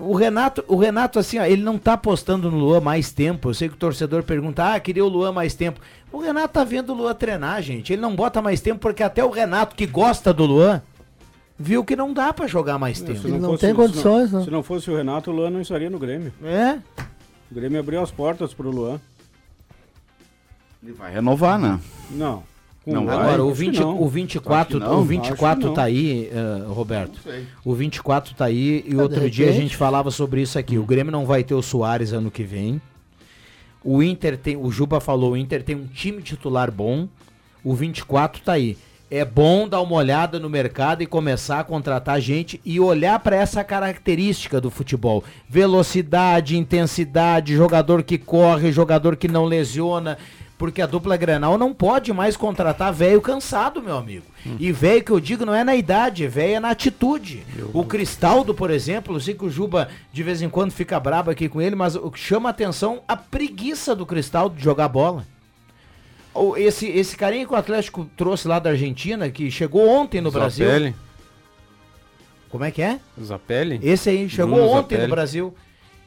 [0.00, 3.50] o Renato, o Renato assim, ó, ele não tá apostando no Luan mais tempo.
[3.50, 5.81] Eu sei que o torcedor pergunta: "Ah, queria o Luan mais tempo".
[6.12, 7.92] O Renato tá vendo o Luan treinar, gente.
[7.92, 10.83] Ele não bota mais tempo porque até o Renato que gosta do Luan
[11.59, 13.20] viu que não dá pra jogar mais tempo.
[13.20, 14.44] Se Ele não fosse- tem se condições, né?
[14.44, 16.33] Se não fosse o Renato, o Luan não estaria no Grêmio.
[16.42, 16.78] É?
[17.50, 19.00] O Grêmio abriu as portas pro Luan.
[20.83, 21.78] Ele vai renovar, né?
[22.11, 22.42] Não.
[22.87, 23.16] Não vai?
[23.16, 24.03] Agora, o, Acho que 20, não.
[24.03, 27.21] o 24, Acho que não, o acho 24 que tá aí, eh, Roberto.
[27.64, 30.79] O 24 tá aí e Ah, outro dia a gente falava sobre isso aqui.
[30.79, 32.81] O Grêmio não vai ter o Soares ano que vem.
[33.85, 37.09] O Inter tem, o Juba falou, o Inter tem um time titular bom.
[37.64, 38.77] O 24 tá aí.
[39.11, 43.37] É bom dar uma olhada no mercado e começar a contratar gente e olhar para
[43.37, 45.23] essa característica do futebol.
[45.47, 50.16] Velocidade, intensidade, jogador que corre, jogador que não lesiona.
[50.62, 54.27] Porque a dupla Grenal não pode mais contratar velho cansado, meu amigo.
[54.61, 57.44] E velho que eu digo não é na idade, velho é na atitude.
[57.72, 61.33] O Cristaldo, por exemplo, eu sei que o Juba de vez em quando fica brabo
[61.33, 65.27] aqui com ele, mas o que chama atenção a preguiça do Cristaldo de jogar bola.
[66.57, 70.64] Esse, esse carinha que o Atlético trouxe lá da Argentina, que chegou ontem no Brasil.
[70.64, 70.94] Zapelli.
[72.51, 73.01] Como é que é?
[73.20, 73.81] Zapelli?
[73.83, 75.03] Esse aí chegou Bruno ontem Zapelli.
[75.03, 75.55] no Brasil.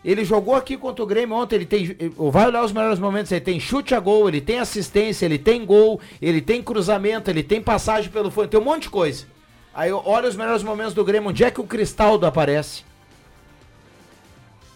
[0.06, 1.56] Ele jogou aqui contra o Grêmio ontem.
[1.56, 1.98] Ele tem.
[2.32, 3.32] Vai olhar os melhores momentos.
[3.32, 7.42] Ele tem chute a gol, ele tem assistência, ele tem gol, ele tem cruzamento, ele
[7.42, 9.26] tem passagem pelo fundo, tem um monte de coisa.
[9.74, 11.30] Aí olha os melhores momentos do Grêmio.
[11.32, 12.84] Onde é que o Cristaldo aparece?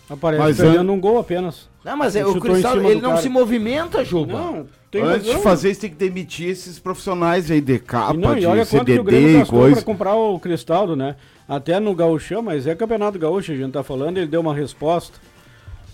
[0.09, 1.69] Aparece Mas perdendo an- um gol apenas.
[1.83, 3.21] Não, mas é, o Cristaldo, ele não cara.
[3.21, 4.33] se movimenta, Juba.
[4.33, 5.43] Não, tem Antes de razão.
[5.43, 8.65] fazer isso, tem que demitir esses profissionais aí de capa, E, não, e de olha
[8.65, 11.15] quanto que o Grêmio CDD e pra comprar o Cristaldo, né?
[11.47, 15.17] Até no Gaúchão, mas é campeonato gaúcho, a gente tá falando, ele deu uma resposta.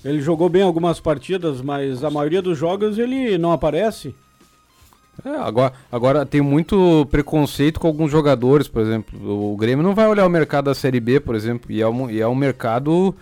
[0.03, 4.13] Ele jogou bem algumas partidas, mas a maioria dos jogos ele não aparece.
[5.23, 9.51] É, agora, agora tem muito preconceito com alguns jogadores, por exemplo.
[9.51, 12.09] O Grêmio não vai olhar o mercado da Série B, por exemplo, e é um,
[12.09, 13.15] e é um mercado.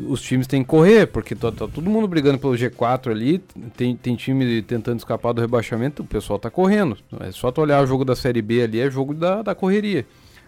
[0.00, 3.38] Os times têm que correr, porque tá, tá todo mundo brigando pelo G4 ali,
[3.76, 6.96] tem, tem time tentando escapar do rebaixamento, o pessoal tá correndo.
[7.20, 10.06] É só tu olhar o jogo da Série B ali, é jogo da, da correria.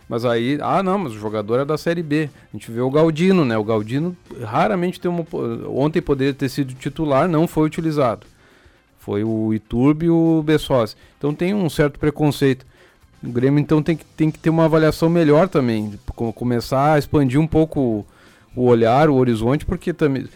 [0.09, 2.29] Mas aí, ah não, mas o jogador é da Série B.
[2.53, 3.57] A gente vê o Galdino, né?
[3.59, 5.25] O Galdino raramente tem uma.
[5.69, 8.27] Ontem poderia ter sido titular, não foi utilizado.
[8.99, 10.97] Foi o Iturbe e o Bessos.
[11.17, 12.67] Então tem um certo preconceito.
[13.23, 15.93] O Grêmio então tem que, tem que ter uma avaliação melhor também.
[16.15, 18.05] co- Começar a expandir um pouco
[18.55, 20.27] o, olhar, o horizonte, porque também.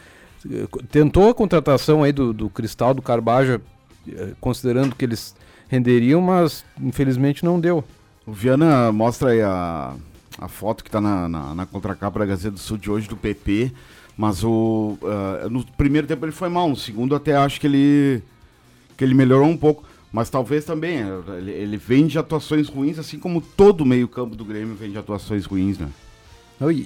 [0.50, 3.60] eh, Tentou a contratação aí do, do Cristal, do Carbaja,
[4.08, 5.34] eh, considerando que eles
[5.68, 7.84] renderiam, mas infelizmente não deu.
[8.26, 9.94] O Viana mostra aí a,
[10.38, 13.16] a foto que tá na, na, na contracapa da Gazeta do Sul de hoje do
[13.16, 13.72] PP.
[14.16, 18.22] Mas o, ah, no primeiro tempo ele foi mal, no segundo até acho que ele,
[18.96, 19.82] que ele melhorou um pouco.
[20.12, 20.98] Mas talvez também,
[21.36, 24.98] ele, ele vem de atuações ruins, assim como todo meio campo do Grêmio vem de
[24.98, 25.88] atuações ruins, né?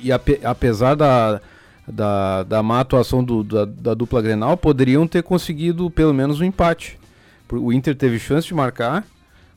[0.03, 1.41] E, ape- apesar da,
[1.87, 6.45] da, da má atuação do- da, da dupla Grenal, poderiam ter conseguido pelo menos um
[6.45, 6.99] empate.
[7.51, 9.05] O Inter teve chance de marcar,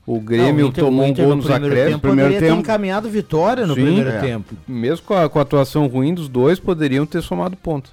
[0.05, 2.01] o Grêmio Não, o Inter- tomou o um Inter gol no nos primeiro acréscimos.
[2.01, 4.19] tempo poderia ter encaminhado vitória no Sim, primeiro é.
[4.19, 4.55] tempo.
[4.67, 7.91] Mesmo com a, com a atuação ruim dos dois, poderiam ter somado ponto.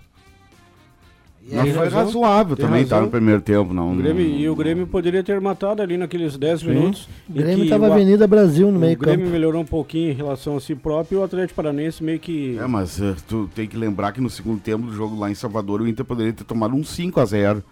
[1.50, 3.06] Mas foi razão, razoável também, tá razão.
[3.06, 3.92] no primeiro tempo, não.
[3.92, 6.68] O Grêmio, não- e o Grêmio poderia ter matado ali naqueles 10 Sim.
[6.68, 7.08] minutos.
[7.28, 9.30] O Grêmio que tava o- Avenida Brasil no o meio Grêmio campo.
[9.32, 12.58] melhorou um pouquinho em relação a si próprio e o Atlético Paranaense meio que.
[12.58, 15.34] É, mas eh, tu tem que lembrar que no segundo tempo do jogo lá em
[15.34, 17.62] Salvador, o Inter poderia ter tomado um 5 a 0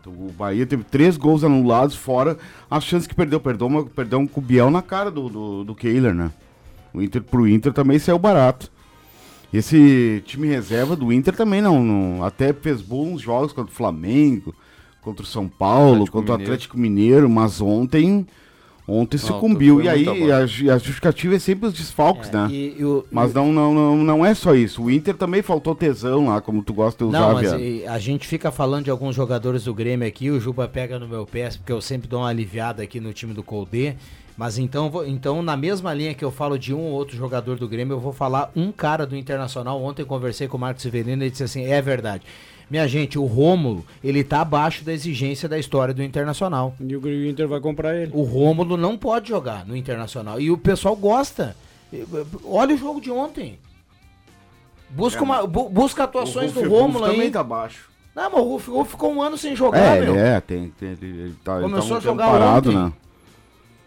[0.00, 2.36] Então, O Bahia teve três gols anulados, fora
[2.70, 3.40] a chance que perdeu.
[3.40, 6.30] Perdeu, uma, perdeu um cubiel na cara do, do, do Kehler, né?
[6.92, 8.70] O Inter, pro Inter também saiu barato.
[9.56, 14.54] Esse time reserva do Inter também não, não- Até fez bons jogos contra o Flamengo,
[15.00, 16.34] contra o São Paulo, Atlético contra o.
[16.34, 18.26] Atlético Mineiro, mas ontem.
[18.86, 19.80] Ontem Não, sucumbiu.
[19.80, 22.48] E aí a, a justificativa é sempre os desfalques, né?
[22.50, 24.82] E, e o- Mas e não, não, não, não é só isso.
[24.82, 27.98] O Inter também faltou tesão lá, como tu gosta de usar, Não, mas e, a
[27.98, 31.48] gente fica falando de alguns jogadores do Grêmio aqui, o Juba pega no meu pé,
[31.48, 33.96] porque eu sempre dou uma aliviada aqui no time do Colde.
[34.36, 37.68] Mas então, então, na mesma linha que eu falo de um ou outro jogador do
[37.68, 39.80] Grêmio, eu vou falar um cara do Internacional.
[39.82, 42.24] Ontem conversei com o Marcos Severino e ele disse assim: é verdade.
[42.68, 46.74] Minha gente, o Rômulo, ele tá abaixo da exigência da história do Internacional.
[46.80, 48.10] E o Inter vai comprar ele.
[48.14, 50.40] O Rômulo não pode jogar no Internacional.
[50.40, 51.54] E o pessoal gosta.
[52.44, 53.58] Olha o jogo de ontem.
[54.90, 57.12] Busca, uma, bu- busca atuações do Rômulo aí.
[57.12, 57.90] também tá baixo.
[58.14, 60.14] Não, mas o Ruf- ficou um ano sem jogar, É, meu.
[60.14, 62.78] ele é, tem, tem, ele, ele tá, ele Começou tá um a jogar parado, ontem.
[62.80, 62.92] né?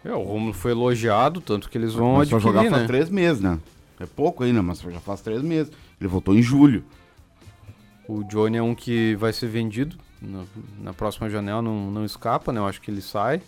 [0.04, 2.70] É, o Romulo foi elogiado, tanto que eles vão a adquirir, jogar né?
[2.70, 3.58] faz três meses, né?
[4.00, 5.72] É pouco ainda, mas já faz três meses.
[6.00, 6.84] Ele voltou em julho.
[8.08, 10.44] O Johnny é um que vai ser vendido na,
[10.82, 12.60] na próxima janela, não, não escapa, né?
[12.60, 13.42] Eu acho que ele sai.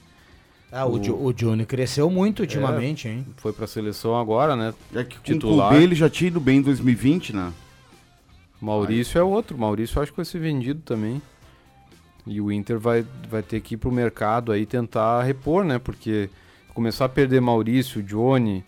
[0.73, 3.27] Ah, o, Jo- o Johnny cresceu muito ultimamente, hein?
[3.39, 4.75] Foi pra seleção agora, né?
[4.95, 5.67] É que Titular.
[5.69, 7.53] o clube ele já tinha ido bem em 2020, né?
[8.61, 9.57] Maurício é outro.
[9.57, 11.21] Maurício eu acho que vai ser vendido também.
[12.27, 15.79] E o Inter vai, vai ter que ir pro mercado aí tentar repor, né?
[15.79, 16.29] Porque
[16.75, 18.65] começar a perder Maurício, Johnny,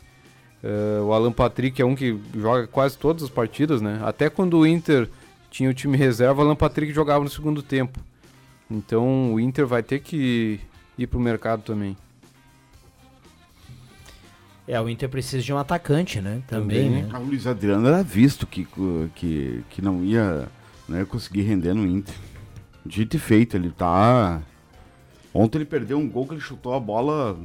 [0.62, 4.00] eh, o Alan Patrick é um que joga quase todas as partidas, né?
[4.04, 5.08] Até quando o Inter
[5.50, 7.98] tinha o time reserva, o Alan Patrick jogava no segundo tempo.
[8.70, 10.58] Então o Inter vai ter que
[10.96, 11.96] ir pro mercado também.
[14.66, 16.42] É, o Inter precisa de um atacante, né?
[16.46, 17.02] Também, Também.
[17.02, 17.08] né?
[17.12, 18.66] Ah, O Luiz Adriano era visto que,
[19.14, 20.48] que, que não ia
[20.88, 22.14] né, conseguir render no Inter.
[22.84, 24.42] Dito e feito, ele tá.
[25.32, 27.36] Ontem ele perdeu um gol que ele chutou a bola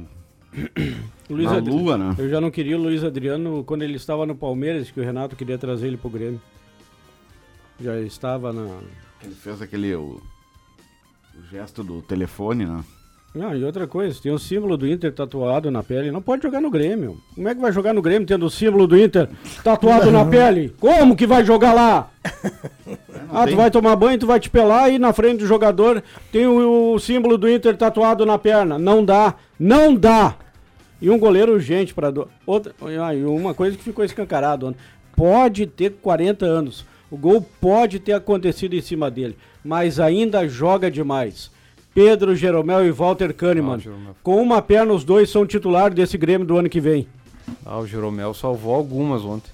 [1.30, 2.14] Luiz na Adri- lua, né?
[2.18, 5.36] Eu já não queria o Luiz Adriano quando ele estava no Palmeiras, que o Renato
[5.36, 6.40] queria trazer ele pro Grêmio.
[7.80, 8.66] Já estava na.
[9.22, 9.94] Ele fez aquele.
[9.94, 10.20] O,
[11.34, 12.84] o gesto do telefone, né?
[13.40, 16.10] Ah, e outra coisa, tem o símbolo do Inter tatuado na pele.
[16.10, 17.20] Não pode jogar no Grêmio.
[17.34, 19.28] Como é que vai jogar no Grêmio tendo o símbolo do Inter
[19.62, 20.74] tatuado na pele?
[20.80, 22.10] Como que vai jogar lá?
[23.30, 23.56] Ah, tu tem.
[23.56, 26.98] vai tomar banho, tu vai te pelar e na frente do jogador tem o, o
[26.98, 28.78] símbolo do Inter tatuado na perna.
[28.78, 30.36] Não dá, não dá.
[31.00, 32.28] E um goleiro urgente para do...
[32.44, 34.74] outra ah, uma coisa que ficou escancarado.
[35.14, 36.84] Pode ter 40 anos.
[37.10, 41.50] O gol pode ter acontecido em cima dele, mas ainda joga demais.
[41.94, 43.80] Pedro Jeromel e Walter Kahneman.
[43.86, 44.12] Ah.
[44.22, 47.08] Com uma perna, os dois são titulares desse Grêmio do ano que vem.
[47.64, 49.50] Ah, o Jeromel salvou algumas ontem.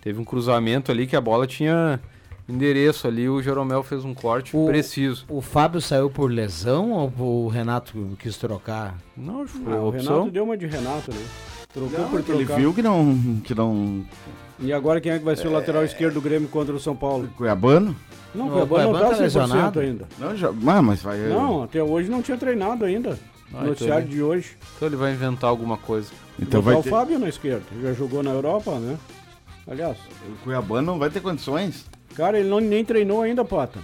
[0.00, 2.00] Teve um cruzamento ali que a bola tinha
[2.48, 5.24] endereço ali, o Jeromel fez um corte O- preciso.
[5.28, 8.96] O Fábio saiu por lesão ou o Renato quis trocar?
[9.16, 9.90] Não, acho que foi Ah, a o.
[9.90, 11.20] Renato deu uma de Renato, né?
[11.72, 12.60] Trocou Não, por é que ele trocar.
[12.60, 13.40] viu que não.
[13.44, 14.04] Que não.
[14.58, 16.96] E agora quem é que vai ser o lateral esquerdo do Grêmio contra o São
[16.96, 17.28] Paulo?
[17.36, 17.94] Cuiabano?
[18.34, 19.80] Não, o Cuiabá não tá tá 100% lesionado.
[19.80, 20.08] ainda.
[20.18, 20.50] Não, já.
[20.50, 21.18] Mas vai.
[21.28, 23.18] Não, até hoje não tinha treinado ainda.
[23.54, 24.56] Ah, Noticiário então de hoje.
[24.76, 26.10] Então ele vai inventar alguma coisa.
[26.40, 26.90] Então vai o ter.
[26.90, 27.64] Fábio na esquerda.
[27.82, 28.96] Já jogou na Europa, né?
[29.70, 31.84] Aliás, O Cuiabano não vai ter condições.
[32.14, 33.80] Cara, ele não, nem treinou ainda, Pata.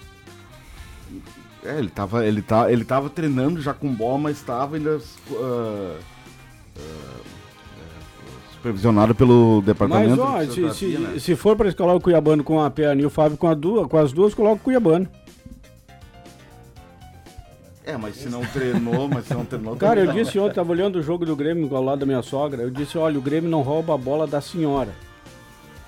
[1.65, 5.01] É, ele tava, ele tá, ele tava treinando já com bola, mas estava ainda
[5.33, 5.99] ah,
[6.77, 6.81] é,
[8.53, 10.23] supervisionado pelo Mas, departamento.
[10.23, 11.19] ó, de se, se, né?
[11.19, 13.87] se for pra escalar o Cuiabano com a perna e o Fábio com, a duas,
[13.87, 15.09] com as duas, coloca o Cuiabano.
[17.87, 19.77] É, mas se não treinou, mas se não treinou.
[19.77, 22.63] Cara, eu disse ontem, tava olhando o jogo do Grêmio ao lado da minha sogra,
[22.63, 24.91] eu disse, olha, o Grêmio não rouba a bola da senhora.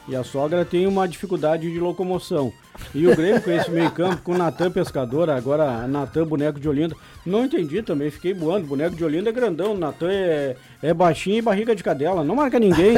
[0.08, 2.52] E a sogra tem uma dificuldade de locomoção.
[2.94, 6.68] E o Grêmio com esse meio campo, com o Natan Pescador, agora Natan Boneco de
[6.68, 6.94] Olinda.
[7.24, 8.66] Não entendi também, fiquei boando.
[8.66, 12.22] Boneco de Olinda é grandão, o Natan é, é baixinho e barriga de cadela.
[12.22, 12.94] Não marca ninguém.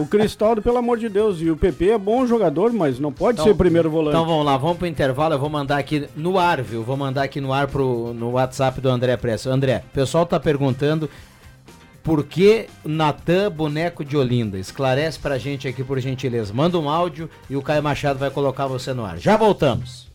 [0.00, 1.40] o Cristaldo, pelo amor de Deus.
[1.40, 4.16] E o PP é bom jogador, mas não pode Então- ser primeiro volante.
[4.16, 5.34] Então vamos lá, vamos pro intervalo.
[5.34, 6.82] Eu vou mandar aqui no ar, viu?
[6.82, 9.48] Vou mandar aqui no ar pro, no WhatsApp do André Pressa.
[9.50, 11.08] André, o pessoal tá perguntando
[12.06, 14.56] por que Natan Boneco de Olinda.
[14.56, 16.54] Esclarece pra gente aqui, por gentileza.
[16.54, 19.18] Manda um áudio e o Caio Machado vai colocar você no ar.
[19.18, 20.06] Já voltamos.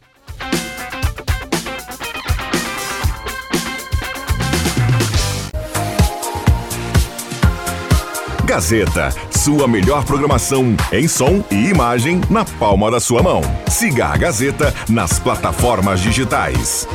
[8.46, 13.42] Gazeta, sua melhor programação em som e imagem na palma da sua mão.
[13.70, 16.88] Siga a Gazeta nas plataformas digitais.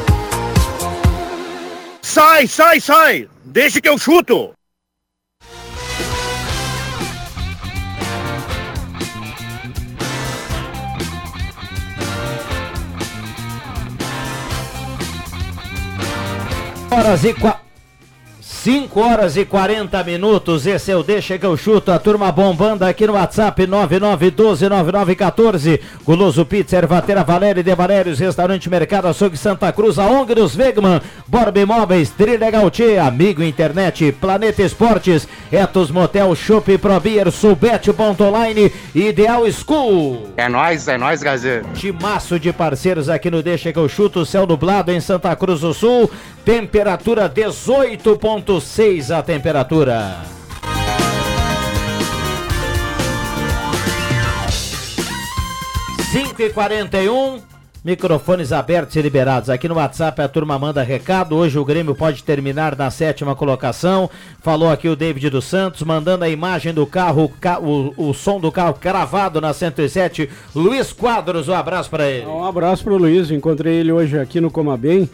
[2.01, 3.29] Sai, sai, sai!
[3.45, 4.57] Deixa que eu chuto!
[16.97, 17.61] Horas e qua...
[18.41, 22.85] 5 horas e 40 minutos, esse é o Deixa que eu chuto, a turma bombando
[22.85, 29.99] aqui no WhatsApp 99129914, Guloso Pizza, Ervatera Valéria de Valérios, Restaurante Mercado Açougue Santa Cruz,
[29.99, 36.79] a ONG dos Wegman, Borba Imóveis, Trilegal T, Amigo Internet, Planeta Esportes, Etos Motel, Shop
[36.79, 40.29] Pro Beer, Subete.online, Ideal School.
[40.37, 41.69] É nóis, é nóis, Gazeta.
[41.75, 45.75] Timaço de parceiros aqui no Deixa que eu chuto, céu nublado em Santa Cruz do
[45.75, 46.11] Sul,
[46.47, 50.23] temperatura 18.6 a temperatura.
[56.13, 57.41] Cinco e quarenta e um,
[57.85, 59.51] microfones abertos e liberados.
[59.51, 61.35] Aqui no WhatsApp a turma manda recado.
[61.35, 64.09] Hoje o Grêmio pode terminar na sétima colocação.
[64.41, 67.29] Falou aqui o David dos Santos, mandando a imagem do carro,
[67.61, 70.31] o, o, o som do carro cravado na 107.
[70.55, 72.25] Luiz Quadros, um abraço para ele.
[72.25, 75.11] Um abraço pro Luiz, encontrei ele hoje aqui no Comabem.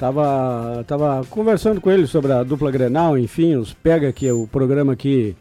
[0.00, 4.94] Tava, tava conversando com ele sobre a dupla Grenal, enfim, os pega que o programa
[4.94, 5.36] aqui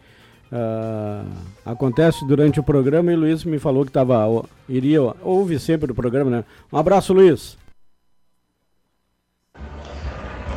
[0.51, 1.23] ah,
[1.65, 5.93] acontece durante o programa e o Luiz me falou que tava, ó, iria, ouve sempre
[5.93, 6.43] o programa, né?
[6.73, 7.57] Um abraço, Luiz.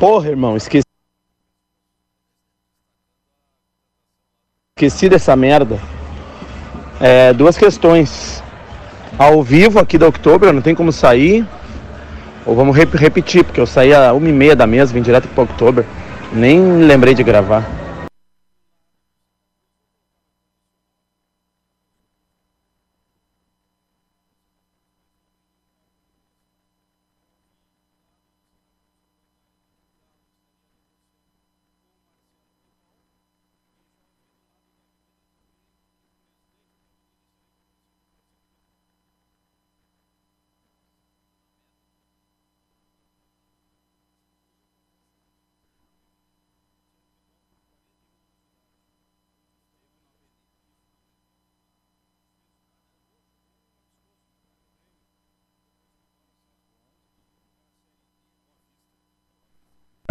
[0.01, 0.83] Porra, irmão, esqueci.
[4.75, 5.79] Esqueci dessa merda.
[6.99, 8.43] É, duas questões.
[9.17, 11.47] Ao vivo aqui da Outubro, não tem como sair.
[12.45, 15.27] Ou vamos rep- repetir, porque eu saí a uma e meia da mesa, vim direto
[15.29, 15.85] para Outubro.
[16.31, 17.63] Nem lembrei de gravar.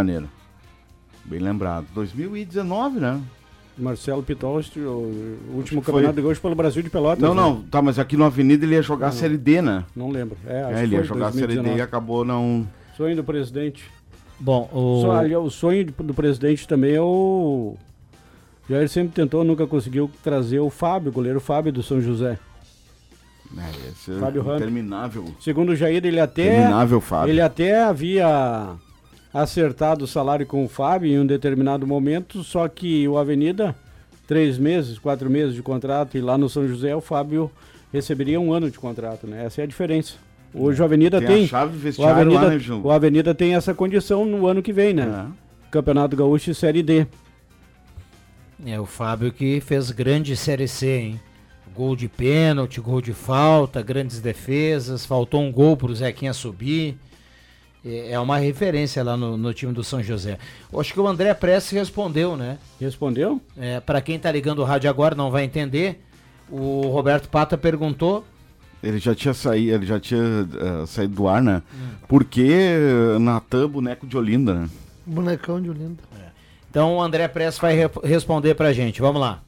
[0.02, 0.28] Janeiro.
[1.24, 1.86] Bem lembrado.
[1.94, 3.20] 2019, né?
[3.78, 5.10] Marcelo Pitost, o
[5.54, 7.22] último Foi- campeonato de gols pelo Brasil de Pelotas.
[7.22, 7.40] Não, né?
[7.40, 9.16] não, tá, mas aqui no Avenida ele ia jogar a Não.
[9.16, 9.84] Série D, né?
[9.96, 10.36] Não lembro.
[10.46, 11.78] É, acho É, ele ia foi jogar a Série D 2019.
[11.78, 12.68] e acabou não.
[12.96, 13.84] Sonho do presidente.
[14.38, 15.10] Bom, o.
[15.12, 17.76] Ali, o sonho do, presidente também é o.
[18.68, 22.38] Jair sempre tentou, nunca conseguiu trazer o Fábio, o goleiro Fábio do São José.
[23.56, 24.56] É, esse Fábio é Ramp.
[24.56, 25.24] interminável.
[25.40, 26.56] Segundo o Jair, ele até.
[26.56, 27.32] Interminável Fábio.
[27.32, 28.70] Ele até havia
[29.32, 33.74] acertado o salário com o Fábio em um determinado momento, só que o Avenida,
[34.26, 37.50] três meses, quatro meses de contrato, e lá no São José o Fábio
[37.92, 39.44] receberia um ano de contrato, né?
[39.44, 40.14] Essa é a diferença.
[40.54, 41.44] Hoje o Avenida Tem tem.
[41.44, 42.82] a chave o, Avenida, lá, né, João?
[42.82, 45.26] o Avenida tem essa condição no ano que vem, né?
[45.70, 47.06] Campeonato Gaúcho e Série D.
[48.64, 51.20] É o Fábio que fez grande Série C, hein?
[51.74, 56.98] Gol de pênalti, gol de falta, grandes defesas, faltou um gol pro Zequinha subir.
[57.84, 60.38] É é uma referência lá no, no time do São José.
[60.72, 62.58] Eu Acho que o André Prestes respondeu, né?
[62.80, 63.40] Respondeu?
[63.56, 66.00] É, para quem tá ligando o rádio agora não vai entender.
[66.50, 68.24] O Roberto Pata perguntou
[68.82, 71.62] Ele já tinha saído, ele já tinha eh, saído do ar, né?
[71.74, 71.88] Hum.
[72.06, 74.68] Por que eh, Natan, boneco de Olinda, né?
[75.06, 76.02] Bonecão de Olinda.
[76.70, 79.00] Então o André Prestes vai re- responder pra gente.
[79.00, 79.42] Vamos lá.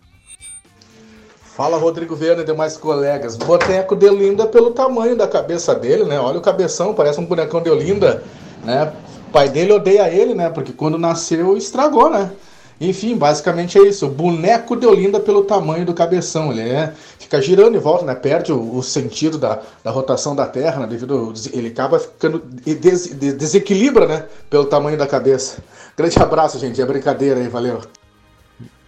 [1.56, 3.36] Fala Rodrigo Viana e demais colegas.
[3.36, 6.18] Boneco de Olinda pelo tamanho da cabeça dele, né?
[6.18, 8.24] Olha o cabeção, parece um bonecão de Olinda,
[8.64, 8.92] né?
[9.28, 10.50] O pai dele odeia ele, né?
[10.50, 12.32] Porque quando nasceu estragou, né?
[12.80, 14.08] Enfim, basicamente é isso.
[14.08, 16.50] Boneco de Olinda pelo tamanho do cabeção.
[16.50, 18.16] Ele é, fica girando e volta, né?
[18.16, 20.86] Perde o, o sentido da, da rotação da Terra, né?
[20.88, 24.24] Devido des- ele acaba ficando des- de- desequilibra, né?
[24.50, 25.58] Pelo tamanho da cabeça.
[25.96, 26.82] Grande abraço, gente.
[26.82, 27.80] É brincadeira aí, valeu.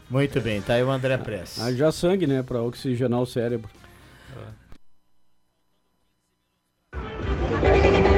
[0.08, 1.60] Muito bem, tá aí o André Press.
[1.60, 3.68] Haja sangue, né, pra oxigenar o cérebro.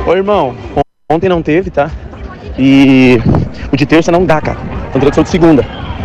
[0.07, 0.55] Ô irmão,
[1.11, 1.91] ontem não teve, tá?
[2.59, 3.17] E
[3.73, 4.59] o de terça não dá, cara.
[4.89, 5.63] Então teria que ser o de segunda.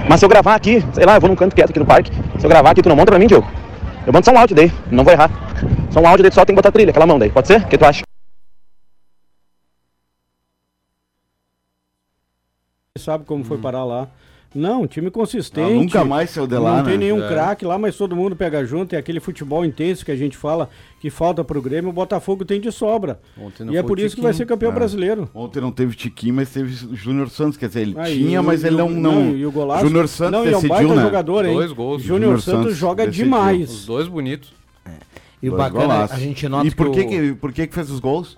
[0.09, 2.11] Mas se eu gravar aqui, sei lá, eu vou num canto quieto aqui no parque.
[2.39, 3.47] Se eu gravar aqui, tu não monta pra mim, Diogo?
[4.05, 5.29] Eu mando só um áudio daí, não vou errar.
[5.91, 7.29] Só um áudio daí, tu só tem que botar trilha, aquela mão daí.
[7.29, 7.61] Pode ser?
[7.61, 8.03] O que tu acha?
[12.97, 14.09] Sabe como foi parar lá?
[14.55, 15.71] Não, time consistente.
[15.71, 17.05] Ah, nunca mais saiu de lá, Não tem né?
[17.05, 17.27] nenhum É.
[17.27, 18.93] craque lá, mas todo mundo pega junto.
[18.93, 21.89] É aquele futebol intenso que a gente fala que falta pro Grêmio.
[21.89, 23.19] O Botafogo tem de sobra.
[23.37, 24.47] Ontem não E é por isso que vai Tiquinho.
[24.47, 24.75] ser campeão É.
[24.75, 25.27] brasileiro.
[25.33, 27.57] Ontem não teve Tiquinho, mas teve Júnior Santos.
[27.57, 29.11] Quer dizer, ele Aí, tinha, e mas ele e o- não.
[29.11, 29.35] não...
[29.35, 29.85] e o golaço?
[29.87, 31.01] Júnior Santos Não, e é um decidiu, baita né?
[31.01, 31.53] jogador, hein?
[31.55, 32.03] Dois gols.
[32.03, 33.71] Júnior Santos joga demais.
[33.71, 34.53] Os dois bonitos.
[35.41, 36.15] E o bacana, golaços.
[36.15, 38.37] a gente nota E por que, que, o- que, por que que fez os gols?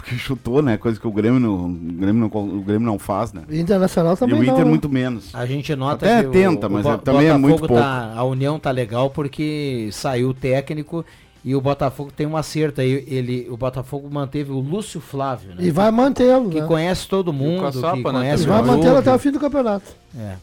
[0.00, 0.76] Porque chutou, né?
[0.76, 3.42] Coisa que o Grêmio não, o Grêmio não, o Grêmio não faz, né?
[3.50, 4.70] Internacional E também o Inter não, né?
[4.70, 5.34] muito menos.
[5.34, 7.68] A gente nota Até que o- tenta, o mas Bo- é- também é muito Botafogo
[7.80, 7.82] pouco.
[7.82, 11.04] tá- a união tá legal porque saiu o técnico
[11.44, 13.04] e o Botafogo tem um acerto aí.
[13.08, 15.56] Ele, o Botafogo manteve o Lúcio Flávio, né?
[15.60, 16.66] E vai mantê-lo, Que né?
[16.66, 19.40] conhece todo mundo, Caçapa, que né, conhece E o vai mantê-lo até o fim do
[19.40, 19.86] campeonato.
[20.18, 20.34] É.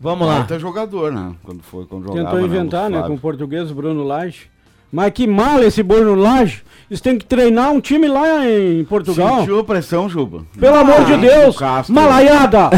[0.00, 0.42] Vamos lá.
[0.42, 1.34] Até jogador, né?
[1.42, 3.08] Quando foi, quando jogava, Tentou inventar, né, Flávio.
[3.08, 4.48] com o português Bruno Lage.
[4.90, 6.62] Mas que mal esse Bruno Lage.
[6.90, 9.40] Eles têm que treinar um time lá em Portugal.
[9.40, 10.46] Sentiu a pressão, Juba?
[10.58, 11.58] Pelo amor de Ah, Deus,
[11.90, 12.70] malaiada!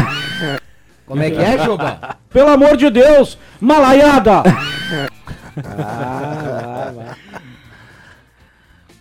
[1.07, 2.17] Como é que é, Juba?
[2.29, 4.43] Pelo amor de Deus, malaiada!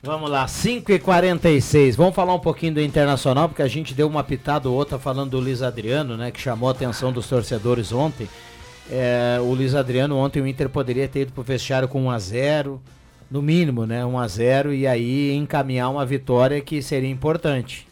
[0.03, 1.95] Vamos lá, 5h46.
[1.95, 5.33] Vamos falar um pouquinho do Internacional, porque a gente deu uma pitada ou outra falando
[5.33, 6.31] do Luiz Adriano, né?
[6.31, 8.27] Que chamou a atenção dos torcedores ontem.
[8.91, 12.79] É, o Luiz Adriano, ontem o Inter poderia ter ido pro vestiário com 1x0,
[13.31, 14.03] no mínimo, né?
[14.03, 17.87] 1x0, e aí encaminhar uma vitória que seria importante.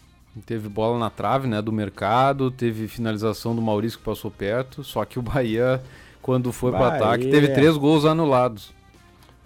[0.47, 5.05] Teve bola na trave, né, do mercado, teve finalização do Maurício que passou perto, só
[5.05, 5.83] que o Bahia,
[6.23, 6.95] quando foi pro Bahia.
[6.95, 8.73] ataque, teve três gols anulados.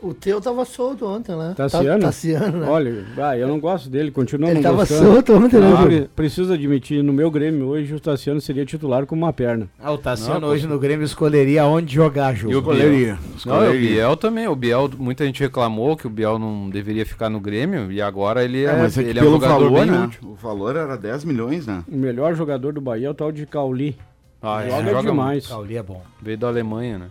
[0.02, 1.54] O teu tava solto ontem, né?
[1.56, 2.00] Tassiano?
[2.00, 2.66] Tá, Tassiano, né?
[2.68, 5.12] Olha, ah, eu não gosto dele, continuo Ele não tava gostando.
[5.12, 5.68] solto ontem, né,
[6.04, 9.68] Ah, Preciso admitir, no meu Grêmio hoje o Tassiano seria titular com uma perna.
[9.78, 12.50] Ah, o Tassiano Não, hoje no Grêmio escolheria onde jogar, Ju.
[12.50, 12.90] Escolheria.
[12.90, 13.16] Biel.
[13.16, 13.90] Não, o Escolheria.
[13.90, 14.48] Biel também.
[14.48, 18.42] O Biel, muita gente reclamou que o Biel não deveria ficar no Grêmio e agora
[18.44, 20.10] ele é, É, mas é ele é um pelo jogador valor, bem né?
[20.24, 21.84] O valor era 10 milhões, né?
[21.86, 23.96] O melhor jogador do Bahia é o tal de Cauli.
[24.42, 25.46] Ah, joga, é, joga demais.
[25.46, 26.02] Cauli é bom.
[26.20, 27.06] Veio da Alemanha, né?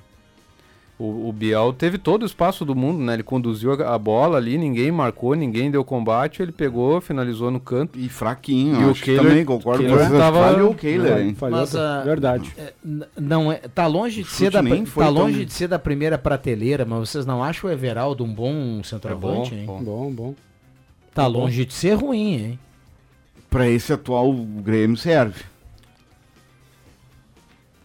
[1.04, 3.16] O, o Biel teve todo o espaço do mundo, né?
[3.16, 7.60] Ele conduziu a, a bola ali, ninguém marcou, ninguém deu combate, ele pegou, finalizou no
[7.60, 7.98] canto.
[7.98, 11.18] E fraquinho, E o acho que Kehler- também, concordo com Kehler tava- Falhou o Kehler,
[11.18, 11.34] hein?
[11.34, 12.54] Falhou, Mas, tá- ah, verdade.
[12.56, 12.74] É,
[13.20, 15.80] não é, tá longe de O ser da tá foi tão- longe de ser da
[15.80, 19.84] primeira prateleira, mas vocês não acham o Everaldo um bom centroavante, É bom, hein?
[19.84, 19.84] bom.
[19.84, 20.36] Bom, bom.
[21.16, 22.60] Tá longe de ser ruim, hein?
[23.50, 25.42] Pra esse atual Grêmio serve.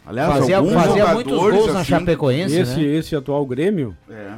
[0.07, 2.83] Aliás, Fazia, alguns fazia muitos gols na assim, Chapecoense, Esse, né?
[2.95, 4.33] esse atual Grêmio, É.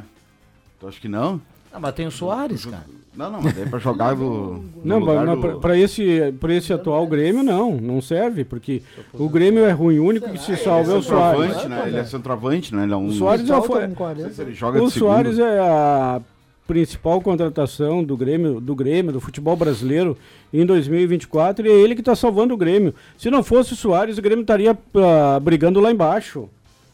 [0.80, 1.40] Tu acha que não?
[1.72, 2.84] Ah, mas tem o Soares, cara.
[3.14, 4.22] Não, não, mas daí pra jogar do.
[4.22, 7.72] no Não, lugar mas do- pra, esse, pra esse atual Grêmio, não.
[7.76, 9.98] Não serve, porque o Grêmio é ruim.
[9.98, 11.40] O único que se salva é o Soares.
[11.56, 11.82] centroavante, né?
[11.86, 12.84] Ele é centroavante, né?
[12.84, 13.06] Ele é um.
[13.08, 13.86] O Soares já foi.
[13.88, 14.22] com 40.
[14.22, 14.90] Não sei se ele joga O.
[14.90, 16.20] Soares é a
[16.70, 20.16] principal contratação do Grêmio, do Grêmio, do futebol brasileiro
[20.52, 22.94] em 2024 e é ele que está salvando o Grêmio.
[23.18, 26.48] Se não fosse o Soares, o Grêmio estaria ah, brigando lá embaixo,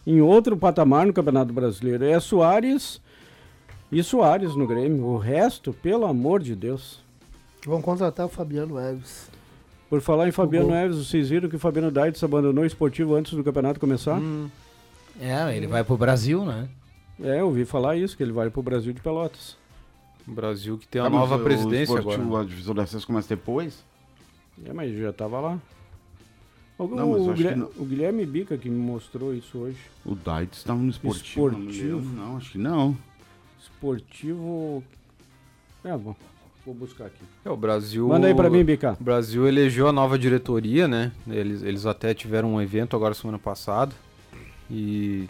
[0.06, 2.06] em outro patamar no Campeonato Brasileiro.
[2.06, 3.02] É Soares
[3.92, 5.04] e Soares no Grêmio.
[5.04, 7.04] O resto, pelo amor de Deus.
[7.66, 9.28] Vão contratar o Fabiano Eves.
[9.90, 10.74] Por falar em Fabiano gol.
[10.74, 14.18] Neves, vocês viram que o Fabiano Daites abandonou o esportivo antes do campeonato começar?
[15.20, 16.66] É, ele vai pro Brasil, né?
[17.22, 19.65] É, eu ouvi falar isso, que ele vai pro Brasil de Pelotas.
[20.26, 22.42] O Brasil que tem a nova o presidência esportivo, agora.
[22.42, 23.84] A divisão da acesso começa depois?
[24.64, 25.58] É, mas já tava lá.
[26.78, 27.70] O, Não, o acho que Guilherme, não.
[27.82, 29.78] o Guilherme Bica que me mostrou isso hoje.
[30.04, 31.50] O Daitz estava no esportivo.
[31.50, 31.96] não Esportivo.
[31.98, 32.96] lembro, Não, acho que não.
[33.60, 34.82] Esportivo.
[35.84, 36.14] É, bom.
[36.64, 37.22] Vou buscar aqui.
[37.44, 38.08] É, o Brasil.
[38.08, 38.96] Manda aí pra mim, Bica.
[39.00, 41.12] O Brasil elegeu a nova diretoria, né?
[41.28, 43.94] Eles, eles até tiveram um evento agora semana passada.
[44.68, 45.28] E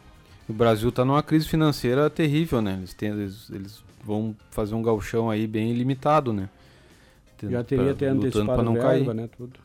[0.49, 2.77] o Brasil tá numa crise financeira terrível, né?
[2.79, 6.49] Eles, têm, eles, eles vão fazer um galchão aí bem limitado, né?
[7.43, 9.15] Já teria até antecipado pra não verba, cair.
[9.15, 9.29] né?
[9.37, 9.59] Tudo.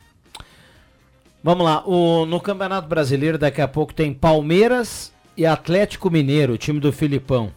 [1.42, 6.58] Vamos lá, o, no Campeonato Brasileiro daqui a pouco tem Palmeiras e Atlético Mineiro, o
[6.58, 7.50] time do Filipão.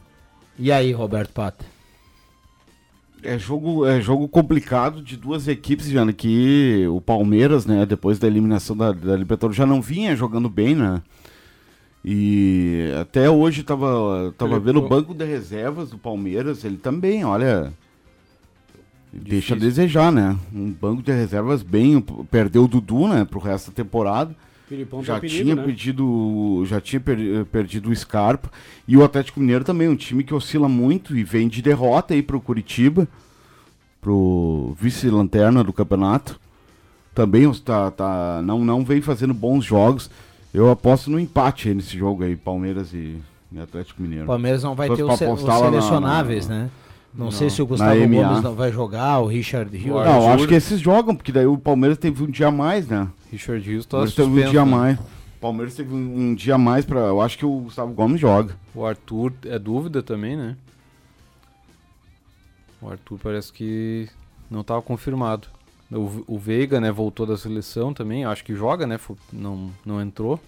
[0.57, 1.65] E aí, Roberto Pata?
[3.21, 8.27] É jogo, é jogo complicado de duas equipes, Viana, que o Palmeiras, né, depois da
[8.27, 11.01] eliminação da, da Libertadores, já não vinha jogando bem, né?
[12.07, 17.25] E até hoje tava, tava Ele vendo o banco de reservas do Palmeiras, ele também,
[17.25, 17.73] olha.
[19.11, 19.59] Deixa a Difícil.
[19.59, 20.37] desejar, né?
[20.53, 21.99] Um banco de reservas bem.
[22.29, 23.25] Perdeu o Dudu, né?
[23.25, 24.35] Pro resto da temporada.
[24.67, 25.63] Filipão já tá perigo, tinha né?
[25.63, 28.51] perdido já tinha per- perdido o Scarpa
[28.87, 32.23] e o Atlético Mineiro também um time que oscila muito e vem de derrota aí
[32.23, 33.07] pro Curitiba
[34.01, 36.39] pro vice-lanterna do campeonato
[37.13, 40.09] também tá, tá não não vem fazendo bons jogos
[40.57, 43.17] eu aposto no empate aí nesse jogo aí Palmeiras e,
[43.51, 46.47] e Atlético Mineiro O Palmeiras não vai ter os, se- os apostar lá na- selecionáveis,
[46.47, 46.69] na- né?
[47.13, 47.97] Não, na- sei se o Gustavo.
[47.97, 49.93] Gomes não vai jogar, o Richard Hill.
[49.93, 53.07] não acho que esses jogam porque daí o Palmeiras teve um dia a mais né
[53.31, 54.71] Richard o tá Palmeiras teve um suspenso, dia a né?
[54.71, 57.93] mais o Palmeiras teve um, um dia a mais para eu acho que o Gustavo
[57.93, 60.55] Gomes joga O Arthur é dúvida também, né?
[62.81, 64.09] O Arthur parece que
[64.49, 65.47] não estava confirmado.
[65.91, 68.99] O, o Veiga, né, voltou da seleção também, acho que joga, né?
[69.31, 70.39] Não, não entrou.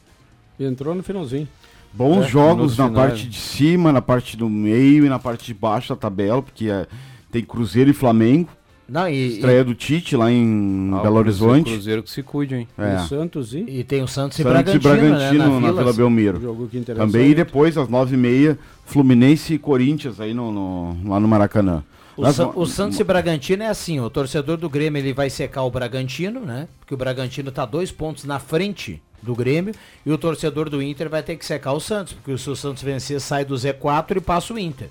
[0.59, 1.47] Entrou no finalzinho.
[1.93, 5.53] Bons É, jogos na parte de cima, na parte do meio e na parte de
[5.53, 6.85] baixo da tabela, porque é,
[7.31, 8.49] tem Cruzeiro e Flamengo.
[8.89, 11.71] Não, e, Estreia do Tite lá em Ah, Belo Horizonte.
[11.71, 12.67] Cruzeiro que se cuide, hein?
[12.77, 12.95] É.
[12.95, 13.59] O Santos e...
[13.67, 16.41] e tem o Santos e Santos Bragantino, e Bragantino né, na, Vila Belmiro.
[16.41, 20.51] Jogo que interessa Também e depois, às nove e meia, Fluminense e Corinthians aí no,
[20.51, 21.83] no- lá no Maracanã.
[22.17, 25.29] O, Mas, ma- o Santos e Bragantino é assim, o torcedor do Grêmio ele vai
[25.29, 26.67] secar o Bragantino, né?
[26.79, 29.73] Porque o Bragantino tá dois pontos na frente do Grêmio
[30.05, 32.81] e o torcedor do Inter vai ter que secar o Santos, porque se o Santos
[32.81, 34.89] vencer sai do Z4 e passa o Inter.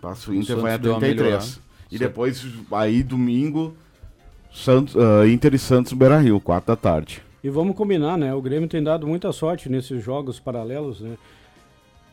[0.00, 1.26] Passa o O Inter Santos vai a deu uma 33.
[1.28, 1.66] melhorada.
[1.92, 3.76] E depois, aí domingo,
[4.52, 7.22] Santos, ah, Inter e Santos no Beira Rio, quatro da tarde.
[7.44, 8.34] E vamos combinar, né?
[8.34, 11.16] O Grêmio tem dado muita sorte nesses jogos paralelos, né?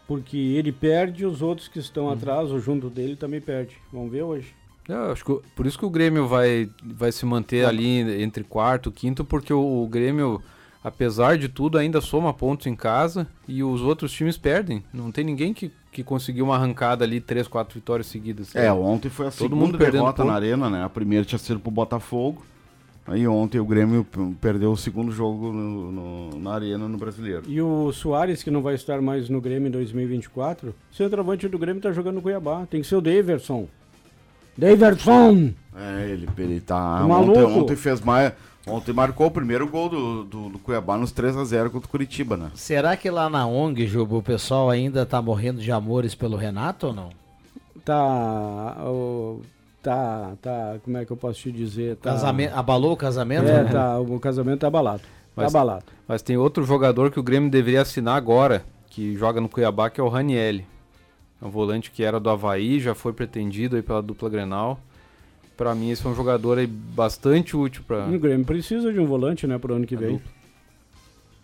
[0.08, 3.78] Porque ele perde, os outros que estão atrás ou junto dele também perde.
[3.92, 4.54] Vamos ver hoje.
[4.88, 8.90] Eu acho que, por isso que o Grêmio vai, vai se manter ali entre quarto
[8.90, 10.42] e quinto, porque o, o Grêmio,
[10.84, 14.84] apesar de tudo, ainda soma pontos em casa e os outros times perdem.
[14.94, 18.54] Não tem ninguém que, que conseguiu uma arrancada ali, três, quatro vitórias seguidas.
[18.54, 20.84] É, ontem foi a Todo segunda mundo perdendo derrota na arena, né?
[20.84, 22.44] A primeira tinha sido pro Botafogo.
[23.06, 24.06] Aí ontem o Grêmio
[24.40, 27.44] perdeu o segundo jogo no- no- na arena no brasileiro.
[27.48, 31.58] E o Soares, que não vai estar mais no Grêmio em 2024, o centroavante do
[31.60, 32.66] Grêmio tá jogando no Cuiabá.
[32.66, 33.68] Tem que ser o Daverson.
[34.58, 35.52] Daverson!
[35.76, 37.00] É, ele, ele tá.
[37.00, 37.60] Tá ontem, maluco?
[37.62, 38.32] ontem fez mais.
[38.66, 42.52] Ontem marcou o primeiro gol do, do, do Cuiabá nos 3x0 contra o Curitiba, né?
[42.56, 46.88] Será que lá na ONG, Juba, o pessoal ainda tá morrendo de amores pelo Renato
[46.88, 47.10] ou não?
[47.84, 48.78] Tá.
[48.86, 49.42] o-
[49.84, 50.34] tá.
[50.42, 50.78] Tá.
[50.84, 51.98] Como é que eu posso te dizer?
[51.98, 53.48] Tá, Casamento, abalou o casamento?
[53.48, 53.72] É, né?
[53.72, 54.00] tá.
[54.00, 55.04] O casamento tá abalado.
[55.36, 55.86] Mas- tá abalado.
[56.08, 60.00] Mas tem outro jogador que o Grêmio deveria assinar agora, que joga no Cuiabá, que
[60.00, 60.66] é o Ranielli.
[61.42, 64.80] É um volante que era do Havaí, já foi pretendido aí pela dupla Grenal.
[65.58, 69.06] Pra mim esse é um jogador aí bastante útil para O Grêmio precisa de um
[69.06, 70.22] volante, né, pro ano que A vem.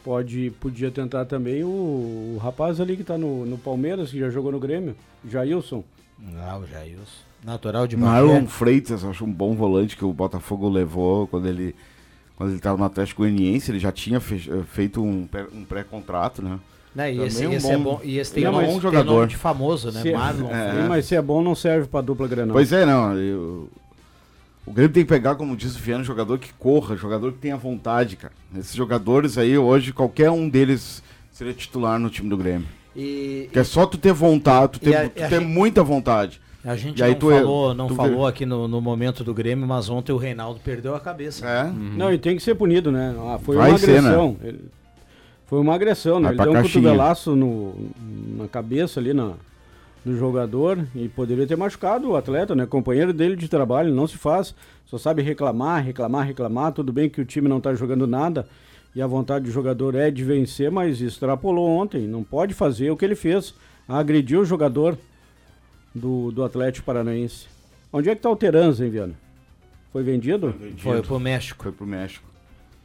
[0.04, 4.30] Pode, podia tentar também o, o rapaz ali que tá no, no Palmeiras, que já
[4.30, 4.96] jogou no Grêmio,
[5.28, 5.84] Jailson.
[6.38, 7.29] Ah, o Jailson.
[7.44, 8.46] Natural de Marlon.
[8.48, 11.76] Freitas, acho um bom volante que o Botafogo levou quando ele
[12.36, 16.42] quando ele estava no Atlético Goianiense, ele já tinha fe- feito um, pré- um pré-contrato,
[16.42, 16.58] né?
[16.96, 18.02] Né, e esse, um esse é bom- bom.
[18.02, 19.14] E esse tem é um bom tem jogador.
[19.14, 20.02] nome de famoso, né?
[20.02, 20.50] Se- Marlon.
[20.50, 20.88] É.
[20.88, 22.54] Mas se é bom, não serve pra dupla Grenal.
[22.54, 23.14] Pois é, não.
[23.18, 23.70] eu-
[24.66, 27.58] o Grêmio tem que pegar, como disse o Viana, jogador que corra, jogador que tenha
[27.58, 28.34] vontade, cara.
[28.58, 32.68] Esses jogadores aí, hoje, qualquer um deles seria titular no time do Grêmio.
[32.96, 36.40] E, Porque é só tu ter vontade, tu ter, a- tu ter gente- muita vontade.
[36.64, 39.34] A gente aí não tu é- falou, não tu falou aqui no, no momento do
[39.34, 41.48] Grêmio, mas ontem o Reinaldo perdeu a cabeça.
[41.48, 41.72] É.
[41.72, 43.16] Não, e tem que ser punido, né?
[43.18, 44.10] Ah, foi Vai uma ser, né?
[44.10, 44.38] agressão.
[44.44, 44.60] Ele-
[45.46, 46.34] Foi uma agressão, né?
[46.34, 47.74] Vai Ele deu um cotovelaço no,
[48.38, 49.32] na cabeça ali na,
[50.06, 52.66] do jogador e poderia ter machucado o atleta, né?
[52.66, 54.54] Companheiro dele de trabalho, não se faz.
[54.86, 56.72] Só sabe reclamar, reclamar, reclamar.
[56.74, 58.46] Tudo bem que o time não tá jogando nada
[58.94, 62.06] e a vontade do jogador é de vencer, mas extrapolou ontem.
[62.06, 63.54] Não pode fazer o que ele fez.
[63.88, 64.98] Agrediu o jogador
[66.00, 67.48] do, do Atlético Paranaense.
[67.92, 69.14] Onde é que tá o Teranza, hein, Viana?
[69.92, 70.56] Foi vendido?
[70.78, 71.64] Foi pro México.
[71.64, 72.26] Foi pro México.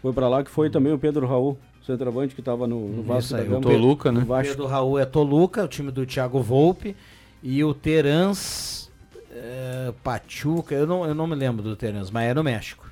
[0.00, 3.20] Foi pra lá que foi também o Pedro Raul, centroavante que tava no, no Vasco
[3.20, 3.58] Isso da aí, Gama.
[3.58, 4.22] o Toluca, né?
[4.26, 4.42] O.
[4.42, 6.94] Pedro Raul é Toluca, o time do Thiago Volpe.
[7.42, 8.90] E o Terans
[9.30, 12.84] é, Pachuca, eu não, eu não me lembro do Terans, mas é no México.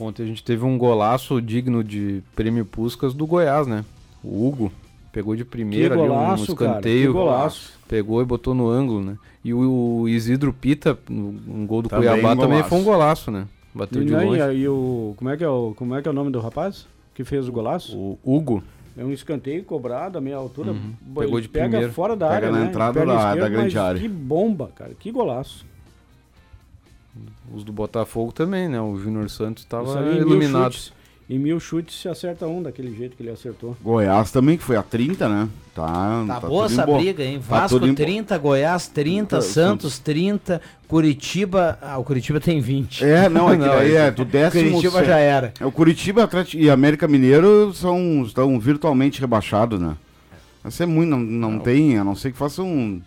[0.00, 3.84] Ontem a gente teve um golaço digno de prêmio Puscas do Goiás, né?
[4.22, 4.72] O Hugo
[5.18, 7.72] pegou de primeira Que ali um golaço, cara, escanteio, que golaço.
[7.88, 9.16] pegou e botou no ângulo, né?
[9.44, 12.68] E o, o Isidro Pita, um gol do Também Cuiabá um também golaço.
[12.68, 13.48] foi um golaço, né?
[13.74, 14.40] Bateu E, de longe.
[14.56, 16.86] e o como é que é o como é que é o nome do rapaz
[17.14, 17.96] que fez o golaço?
[17.96, 18.62] O Hugo.
[18.96, 20.72] É um escanteio cobrado a meia altura.
[20.72, 20.92] Uhum.
[21.16, 21.92] Pegou de pega primeira.
[21.92, 22.66] fora da Pega área, na né?
[22.66, 24.00] entrada da- da esquerda, grande mas área.
[24.00, 24.92] Que bomba, cara.
[24.98, 25.64] Que golaço.
[27.52, 28.80] Os do Botafogo também, né?
[28.80, 30.72] O Júnior Santos Isso tava ali em mil iluminado.
[30.72, 30.92] chutes.
[31.30, 33.76] Em mil chutes se acerta um daquele jeito que ele acertou.
[33.82, 35.48] Goiás também, que foi a 30, né?
[35.74, 37.38] Tá, Tá, tá boa essa briga, hein?
[37.38, 40.58] tá Vasco tudo em bo- 30, Goiás 30, Tá, Santos 30,
[40.88, 41.78] Curitiba.
[41.82, 43.04] Ah, o Curitiba tem 20.
[43.04, 44.70] É, não, é que Não, daí é do décimo...
[44.70, 45.52] Curitiba já era.
[45.60, 49.96] É, o Curitiba Atlético e América Mineiro são, estão virtualmente rebaixados, né?
[50.66, 53.00] Isso é muito, não, não, tem, a não ser que faça um...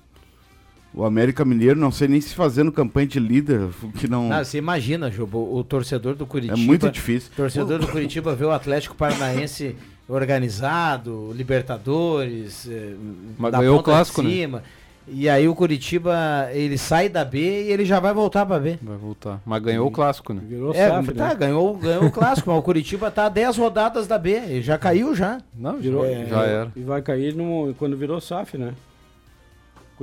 [0.93, 4.31] O América Mineiro, não sei nem se fazendo campanha de líder, que não...
[4.31, 6.59] Ah, você imagina, Juba, o torcedor do Curitiba.
[6.59, 7.31] É muito difícil.
[7.33, 9.75] O torcedor do Curitiba vê o Atlético Paranaense
[10.07, 12.93] organizado, Libertadores, eh,
[13.37, 14.29] Mas da ganhou o ponta de clássico, né?
[14.29, 14.63] cima.
[15.07, 18.77] E aí o Curitiba, ele sai da B e ele já vai voltar pra B.
[18.81, 19.41] Vai voltar.
[19.45, 20.41] Mas ganhou o clássico, né?
[20.47, 21.35] Virou É, SAF, tá, né?
[21.35, 24.77] ganhou, ganhou o clássico, mas o Curitiba tá a 10 rodadas da B, ele já
[24.77, 25.39] caiu já.
[25.55, 26.71] Não, Virou, já, já era.
[26.75, 28.73] E vai cair no, quando virou SAF, né?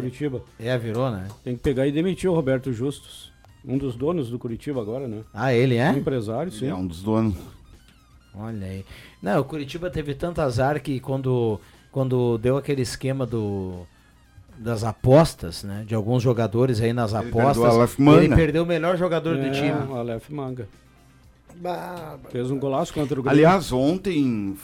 [0.02, 0.42] Curitiba.
[0.58, 1.28] É, virou, né?
[1.44, 3.32] Tem que pegar e demitir o Roberto Justus.
[3.64, 5.22] Um dos donos do Curitiba agora, né?
[5.34, 5.90] Ah, ele é?
[5.90, 6.68] Um empresário, sim.
[6.68, 7.34] É um dos donos.
[8.34, 8.84] Olha aí.
[9.22, 13.86] Não, o Curitiba teve tanto azar que quando, quando deu aquele esquema do
[14.56, 15.84] das apostas, né?
[15.86, 17.58] De alguns jogadores aí nas Ele apostas.
[17.58, 18.24] perdeu Aleph Manga.
[18.24, 19.86] Ele perdeu o melhor jogador do É, time.
[19.88, 20.68] O Aleph Manga.
[21.56, 23.38] Bah, Fez um golaço contra o Grêmio.
[23.46, 24.56] Aliás, ontem,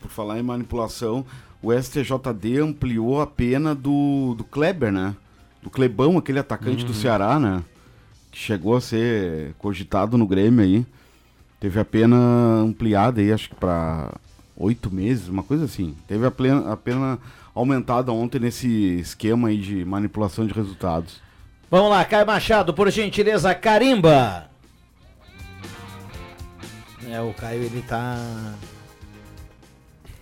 [0.00, 1.24] por falar em manipulação,
[1.62, 5.14] o STJD ampliou a pena do, do Kleber, né?
[5.62, 7.62] Do Clebão, aquele atacante do Ceará, né?
[8.30, 10.86] Que chegou a ser cogitado no Grêmio aí.
[11.58, 12.16] Teve a pena
[12.60, 14.14] ampliada aí, acho que pra
[14.56, 15.96] oito meses, uma coisa assim.
[16.06, 17.18] Teve a, plena, a pena
[17.54, 18.68] aumentada ontem nesse
[19.00, 21.20] esquema aí de manipulação de resultados.
[21.70, 24.48] Vamos lá, Caio Machado, por gentileza, carimba!
[27.10, 28.16] É, o Caio, ele tá.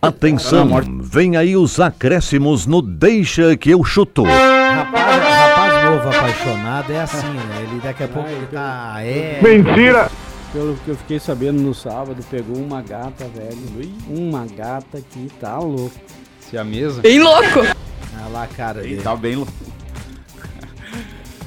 [0.01, 0.69] Atenção,
[1.01, 4.23] vem aí os acréscimos no Deixa que eu chuto.
[4.23, 7.67] Rapaz, rapaz novo apaixonado é assim, né?
[7.71, 8.97] Ele daqui a pouco ele tá.
[9.01, 9.41] É.
[9.43, 10.11] Mentira!
[10.53, 13.93] Pelo que eu fiquei sabendo no sábado, pegou uma gata, velho.
[14.09, 15.93] Uma gata que tá louco.
[16.41, 17.01] Se a mesa.
[17.01, 17.61] Bem louco!
[17.61, 19.03] Olha lá a cara Ele dele.
[19.03, 19.53] tá bem louco.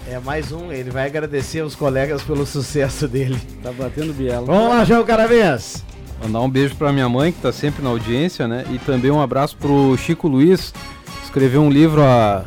[0.07, 3.39] É mais um, ele vai agradecer os colegas pelo sucesso dele.
[3.61, 4.45] Tá batendo biela.
[4.45, 5.83] Vamos lá, João Caravês.
[6.21, 8.65] Mandar um beijo pra minha mãe, que tá sempre na audiência, né?
[8.71, 12.43] E também um abraço pro Chico Luiz, que escreveu um livro há,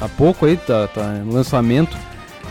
[0.00, 1.96] há pouco aí, tá, tá no lançamento,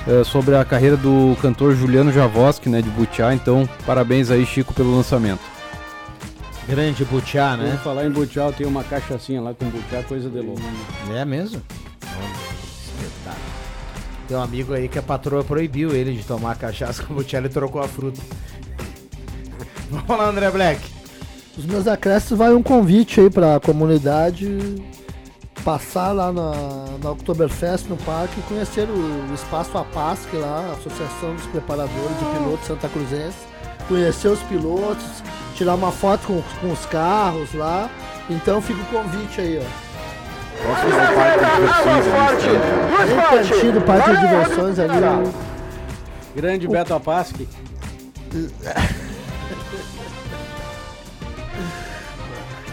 [0.08, 2.82] é, sobre a carreira do cantor Juliano Javoski, né?
[2.82, 3.34] De Butiá.
[3.34, 5.42] Então, parabéns aí, Chico, pelo lançamento.
[6.68, 7.80] Grande Butiá, Vou né?
[7.84, 10.62] falar em butiá, tem uma cachaçinha lá com butiá, coisa de louco.
[11.12, 11.60] É mesmo?
[12.00, 13.44] Espetáculo.
[14.28, 17.50] Tem um amigo aí que a patroa proibiu ele de tomar cachaça com Butiá, ele
[17.50, 18.22] trocou a fruta.
[19.90, 20.82] Vamos lá, André Black.
[21.58, 24.82] Os meus acréscimos vai um convite aí pra comunidade
[25.64, 26.52] passar lá na,
[27.04, 28.94] na Oktoberfest no parque e conhecer o,
[29.30, 33.38] o espaço APASC lá, Associação dos Preparadores de Pilotos Santa Cruzense,
[33.88, 35.06] conhecer os pilotos,
[35.56, 37.90] tirar uma foto com, com os carros lá.
[38.30, 39.90] Então fica o convite aí, ó.
[40.62, 42.60] Próximo ao Parque de Diversões ali.
[43.08, 45.34] Bem pertinho do Parque de Diversões ali.
[46.36, 47.48] Grande Beto Apasque.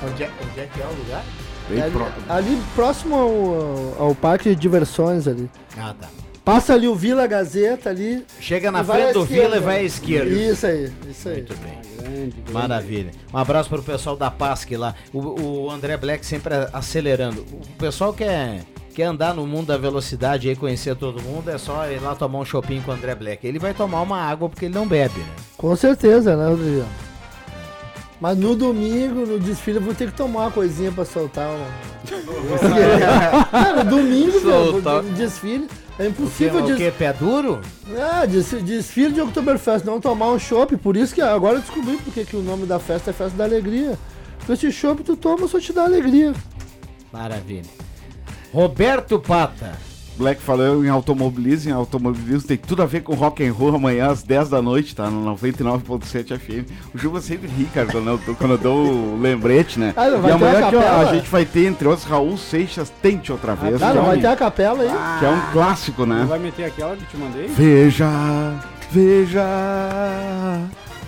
[0.05, 1.25] Onde é, onde é que é o lugar?
[1.69, 5.51] Bem ali, pro- ali próximo ao, ao Parque de Diversões ali.
[5.77, 6.09] Ah, tá.
[6.45, 8.25] Passa ali o Vila Gazeta ali.
[8.39, 9.43] Chega na frente do esquerda.
[9.43, 10.31] Vila e vai à esquerda.
[10.31, 11.35] Isso aí, isso aí.
[11.39, 11.79] Muito bem.
[11.99, 12.53] Grande, grande.
[12.53, 13.11] Maravilha.
[13.35, 14.95] Um abraço para o pessoal da PASC lá.
[15.13, 17.45] O, o André Black sempre acelerando.
[17.51, 18.61] O pessoal quer,
[18.95, 22.39] quer andar no mundo da velocidade e conhecer todo mundo, é só ir lá tomar
[22.39, 23.45] um shopping com o André Black.
[23.45, 25.27] Ele vai tomar uma água porque ele não bebe, né?
[25.59, 26.85] Com certeza, né, Rodrigo?
[28.21, 31.51] Mas no domingo, no desfile, eu vou ter que tomar uma coisinha pra soltar.
[31.51, 31.67] Uma...
[33.63, 36.77] Não, no domingo, no desfile, é O que, impossível o des...
[36.77, 36.91] que?
[36.93, 37.61] Pé duro?
[37.95, 40.77] É, des- desfile de Oktoberfest, não tomar um chopp.
[40.79, 43.45] Por isso que agora eu descobri porque que o nome da festa é Festa da
[43.45, 43.99] Alegria.
[44.47, 46.33] Com esse chopp tu toma, só te dá alegria.
[47.13, 47.69] Maravilha.
[48.53, 49.73] Roberto Pata.
[50.17, 54.07] Black falou em automobilismo, em automobilismo tem tudo a ver com rock and roll amanhã
[54.11, 55.11] às 10 da noite, tá?
[55.11, 56.71] No 99.7 FM.
[56.95, 59.93] O Juba sempre ri, cara, quando eu, quando eu dou o lembrete, né?
[59.95, 63.83] Ah, e amanhã ó, a gente vai ter, entre outros, Raul Seixas Tente Outra Vez,
[63.83, 65.19] Ah, que, não é vai um, ter a capela aí?
[65.19, 66.25] que é um clássico, Não né?
[66.25, 67.47] vai meter aquela que te mandei?
[67.49, 68.09] Veja,
[68.91, 69.45] veja,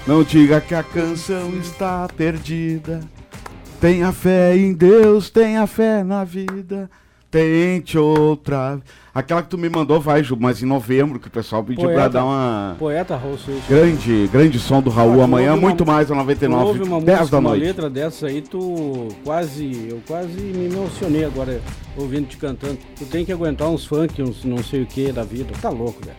[0.07, 3.01] não diga que a canção está perdida.
[3.81, 6.91] Tenha fé em Deus, tenha fé na vida.
[7.31, 8.81] Tente outra.
[9.15, 11.95] Aquela que tu me mandou vai, Ju, mas em novembro, que o pessoal pediu pra
[11.95, 12.09] Poeta.
[12.11, 13.65] dar uma Poeta Raul Seixas.
[13.69, 16.83] grande, grande som do Raul Ah, amanhã, ouve uma- muito mais a Tu ouve 99,
[16.85, 17.65] uma 10 música, da uma noite.
[17.65, 21.61] letra dessa aí, tu quase, eu quase me emocionei agora
[21.97, 22.79] ouvindo te cantando.
[22.97, 25.53] Tu tem que aguentar uns funk, uns não sei o que da vida.
[25.61, 26.17] Tá louco, velho.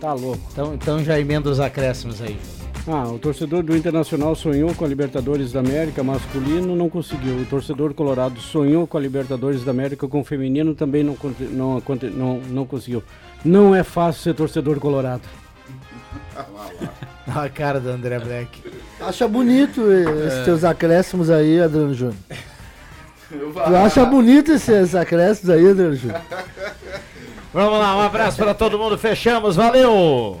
[0.00, 0.40] Tá louco.
[0.52, 2.36] Então, então já emenda os acréscimos aí.
[2.86, 7.36] Ah, o torcedor do Internacional sonhou com a Libertadores da América masculino, não conseguiu.
[7.36, 11.16] O torcedor colorado sonhou com a Libertadores da América com o feminino, também não,
[11.52, 13.02] não, não, não conseguiu.
[13.44, 15.22] Não é fácil ser torcedor colorado.
[17.28, 18.58] A cara do André Black.
[19.00, 20.44] Acha bonito esses É.
[20.44, 22.16] teus acréscimos aí, Adriano Júnior.
[23.28, 26.20] Tu acha bonito esses acréscimos aí, Adriano Júnior?
[27.54, 28.98] Vamos lá, um abraço para todo mundo.
[28.98, 30.40] Fechamos, valeu!